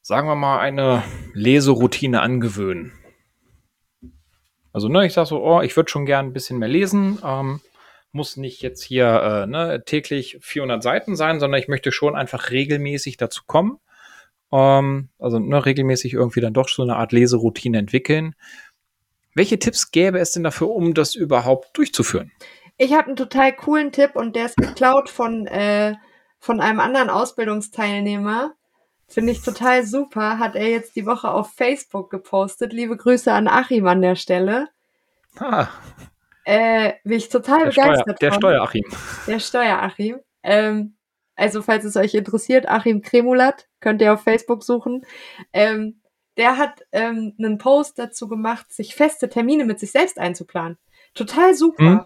[0.00, 1.02] sagen wir mal, eine
[1.34, 2.92] Leseroutine angewöhnen.
[4.72, 7.60] Also, ne, ich sag so, oh, ich würde schon gern ein bisschen mehr lesen, ähm,
[8.10, 12.50] muss nicht jetzt hier äh, ne, täglich 400 Seiten sein, sondern ich möchte schon einfach
[12.50, 13.78] regelmäßig dazu kommen.
[14.52, 18.34] Ähm, also ne, regelmäßig irgendwie dann doch so eine Art Leseroutine entwickeln.
[19.34, 22.30] Welche Tipps gäbe es denn dafür, um das überhaupt durchzuführen?
[22.76, 25.94] Ich habe einen total coolen Tipp und der ist geklaut von, äh,
[26.38, 28.52] von einem anderen Ausbildungsteilnehmer.
[29.08, 30.38] Finde ich total super.
[30.38, 32.72] Hat er jetzt die Woche auf Facebook gepostet.
[32.72, 34.68] Liebe Grüße an Achim an der Stelle.
[35.38, 35.68] Ah,
[36.44, 38.40] Äh, bin ich total der, Steuer, begeistert der von.
[38.40, 38.84] Steuerachim.
[39.26, 40.16] Der Steuer-Achim.
[40.42, 40.94] Ähm,
[41.42, 45.04] also, falls es euch interessiert, Achim Kremulat, könnt ihr auf Facebook suchen.
[45.52, 46.00] Ähm,
[46.36, 50.78] der hat ähm, einen Post dazu gemacht, sich feste Termine mit sich selbst einzuplanen.
[51.14, 51.82] Total super.
[51.82, 52.04] Mhm.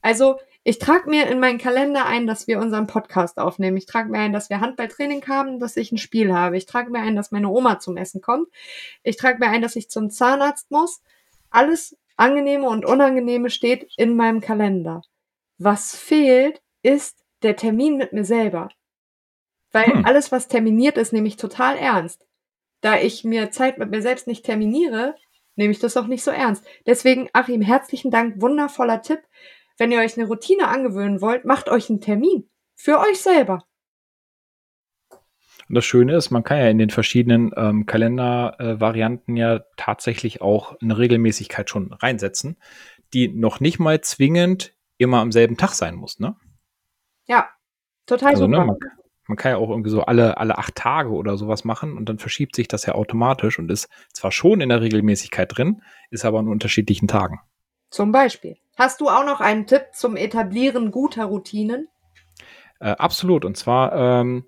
[0.00, 3.76] Also, ich trage mir in meinen Kalender ein, dass wir unseren Podcast aufnehmen.
[3.76, 6.56] Ich trage mir ein, dass wir Handballtraining haben, dass ich ein Spiel habe.
[6.56, 8.48] Ich trage mir ein, dass meine Oma zum Essen kommt.
[9.04, 11.02] Ich trage mir ein, dass ich zum Zahnarzt muss.
[11.50, 15.02] Alles Angenehme und Unangenehme steht in meinem Kalender.
[15.58, 18.68] Was fehlt, ist der Termin mit mir selber.
[19.72, 20.04] Weil Hm.
[20.04, 22.26] alles, was terminiert ist, nehme ich total ernst.
[22.80, 25.14] Da ich mir Zeit mit mir selbst nicht terminiere,
[25.56, 26.64] nehme ich das auch nicht so ernst.
[26.86, 29.20] Deswegen, Achim, herzlichen Dank, wundervoller Tipp.
[29.78, 32.48] Wenn ihr euch eine Routine angewöhnen wollt, macht euch einen Termin.
[32.74, 33.64] Für euch selber.
[35.68, 40.76] Und das Schöne ist, man kann ja in den verschiedenen ähm, Kalendervarianten ja tatsächlich auch
[40.80, 42.58] eine Regelmäßigkeit schon reinsetzen,
[43.14, 46.18] die noch nicht mal zwingend immer am selben Tag sein muss.
[46.18, 46.36] Ne?
[47.32, 47.48] Ja,
[48.04, 48.58] total Also super.
[48.58, 48.76] ne, man,
[49.26, 52.18] man kann ja auch irgendwie so alle, alle acht Tage oder sowas machen und dann
[52.18, 55.80] verschiebt sich das ja automatisch und ist zwar schon in der Regelmäßigkeit drin,
[56.10, 57.40] ist aber an unterschiedlichen Tagen.
[57.88, 58.58] Zum Beispiel.
[58.76, 61.88] Hast du auch noch einen Tipp zum Etablieren guter Routinen?
[62.80, 63.46] Äh, absolut.
[63.46, 64.44] Und zwar, ähm,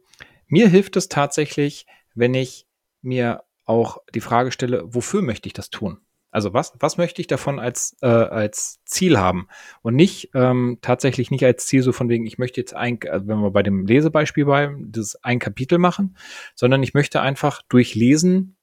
[0.46, 2.66] mir hilft es tatsächlich, wenn ich
[3.00, 6.02] mir auch die Frage stelle, wofür möchte ich das tun?
[6.34, 9.46] Also was, was möchte ich davon als, äh, als Ziel haben?
[9.82, 13.28] Und nicht ähm, tatsächlich nicht als Ziel so von wegen, ich möchte jetzt ein, also
[13.28, 16.16] wenn wir bei dem Lesebeispiel bleiben, das ein Kapitel machen,
[16.56, 18.56] sondern ich möchte einfach durch Lesen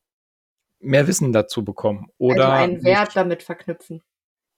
[0.81, 2.09] mehr Wissen dazu bekommen.
[2.17, 4.01] Oder also einen Wert damit verknüpfen.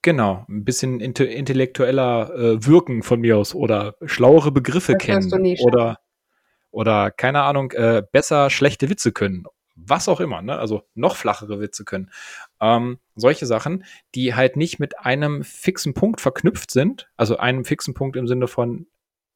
[0.02, 6.00] Genau, ein bisschen intellektueller äh, wirken von mir aus oder schlauere Begriffe das kennen oder
[6.72, 9.44] oder keine Ahnung, äh, besser schlechte Witze können.
[9.76, 10.58] Was auch immer, ne?
[10.58, 12.12] Also noch flachere Witze können.
[12.62, 17.94] Ähm, solche Sachen, die halt nicht mit einem fixen Punkt verknüpft sind, also einem fixen
[17.94, 18.88] Punkt im Sinne von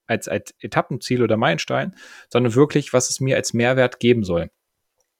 [0.05, 1.95] als, als Etappenziel oder Meilenstein,
[2.29, 4.49] sondern wirklich, was es mir als Mehrwert geben soll.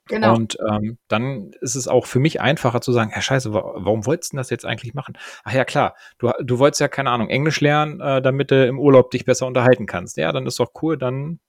[0.08, 0.36] Genau.
[0.36, 4.34] Und ähm, dann ist es auch für mich einfacher zu sagen, Herr Scheiße, warum wolltest
[4.34, 5.18] du das jetzt eigentlich machen?
[5.44, 8.80] Ach ja, klar, du, du wolltest ja, keine Ahnung, Englisch lernen, äh, damit du im
[8.80, 10.16] Urlaub dich besser unterhalten kannst.
[10.16, 11.40] Ja, dann ist doch cool, dann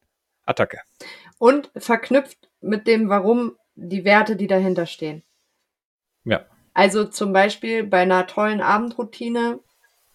[0.45, 0.81] Attacke.
[1.39, 5.23] Und verknüpft mit dem, warum die Werte, die dahinter stehen.
[6.25, 6.45] Ja.
[6.75, 9.61] Also zum Beispiel bei einer tollen Abendroutine,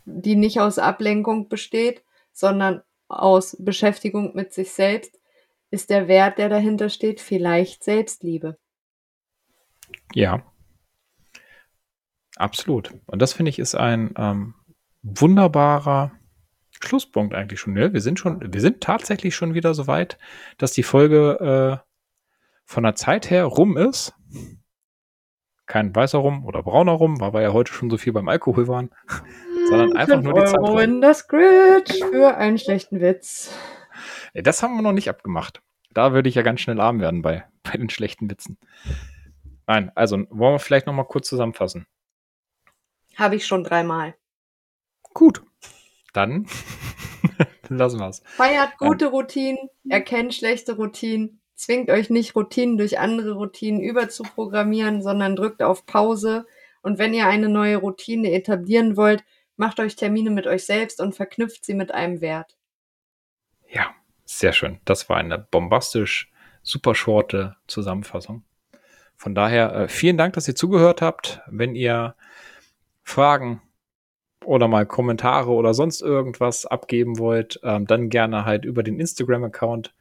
[0.05, 5.19] die nicht aus Ablenkung besteht, sondern aus Beschäftigung mit sich selbst,
[5.71, 8.57] ist der Wert, der dahinter steht, vielleicht Selbstliebe.
[10.13, 10.43] Ja.
[12.35, 12.93] Absolut.
[13.05, 14.55] Und das finde ich ist ein ähm,
[15.01, 16.11] wunderbarer
[16.81, 17.73] Schlusspunkt eigentlich schon.
[17.73, 17.93] Ne?
[17.93, 20.17] Wir sind schon, wir sind tatsächlich schon wieder so weit,
[20.57, 21.92] dass die Folge äh,
[22.65, 24.13] von der Zeit her rum ist.
[25.65, 28.67] Kein weißer Rum oder brauner Rum, weil wir ja heute schon so viel beim Alkohol
[28.67, 28.89] waren,
[29.69, 30.59] sondern einfach nur die Zeit.
[30.59, 33.57] Euro in das Grid für einen schlechten Witz.
[34.33, 35.61] Das haben wir noch nicht abgemacht.
[35.93, 38.57] Da würde ich ja ganz schnell arm werden bei, bei den schlechten Witzen.
[39.67, 41.87] Nein, also wollen wir vielleicht noch mal kurz zusammenfassen.
[43.15, 44.15] Habe ich schon dreimal.
[45.13, 45.43] Gut,
[46.13, 46.47] dann
[47.69, 48.23] lassen wir es.
[48.25, 55.35] Feiert gute Routinen, erkennt schlechte Routinen, zwingt euch nicht, Routinen durch andere Routinen überzuprogrammieren, sondern
[55.35, 56.45] drückt auf Pause.
[56.81, 59.23] Und wenn ihr eine neue Routine etablieren wollt,
[59.55, 62.57] macht euch Termine mit euch selbst und verknüpft sie mit einem Wert.
[63.69, 63.93] Ja,
[64.25, 64.79] sehr schön.
[64.85, 68.43] Das war eine bombastisch super shorte Zusammenfassung.
[69.15, 71.41] Von daher äh, vielen Dank, dass ihr zugehört habt.
[71.47, 72.15] Wenn ihr
[73.03, 73.61] Fragen
[74.43, 79.93] oder mal Kommentare oder sonst irgendwas abgeben wollt, ähm, dann gerne halt über den Instagram-Account.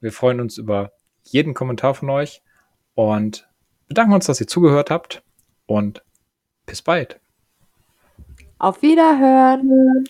[0.00, 0.92] Wir freuen uns über
[1.24, 2.42] jeden Kommentar von euch
[2.94, 3.48] und
[3.86, 5.22] bedanken uns, dass ihr zugehört habt
[5.66, 6.02] und
[6.66, 7.20] bis bald.
[8.58, 10.04] Auf Wiederhören.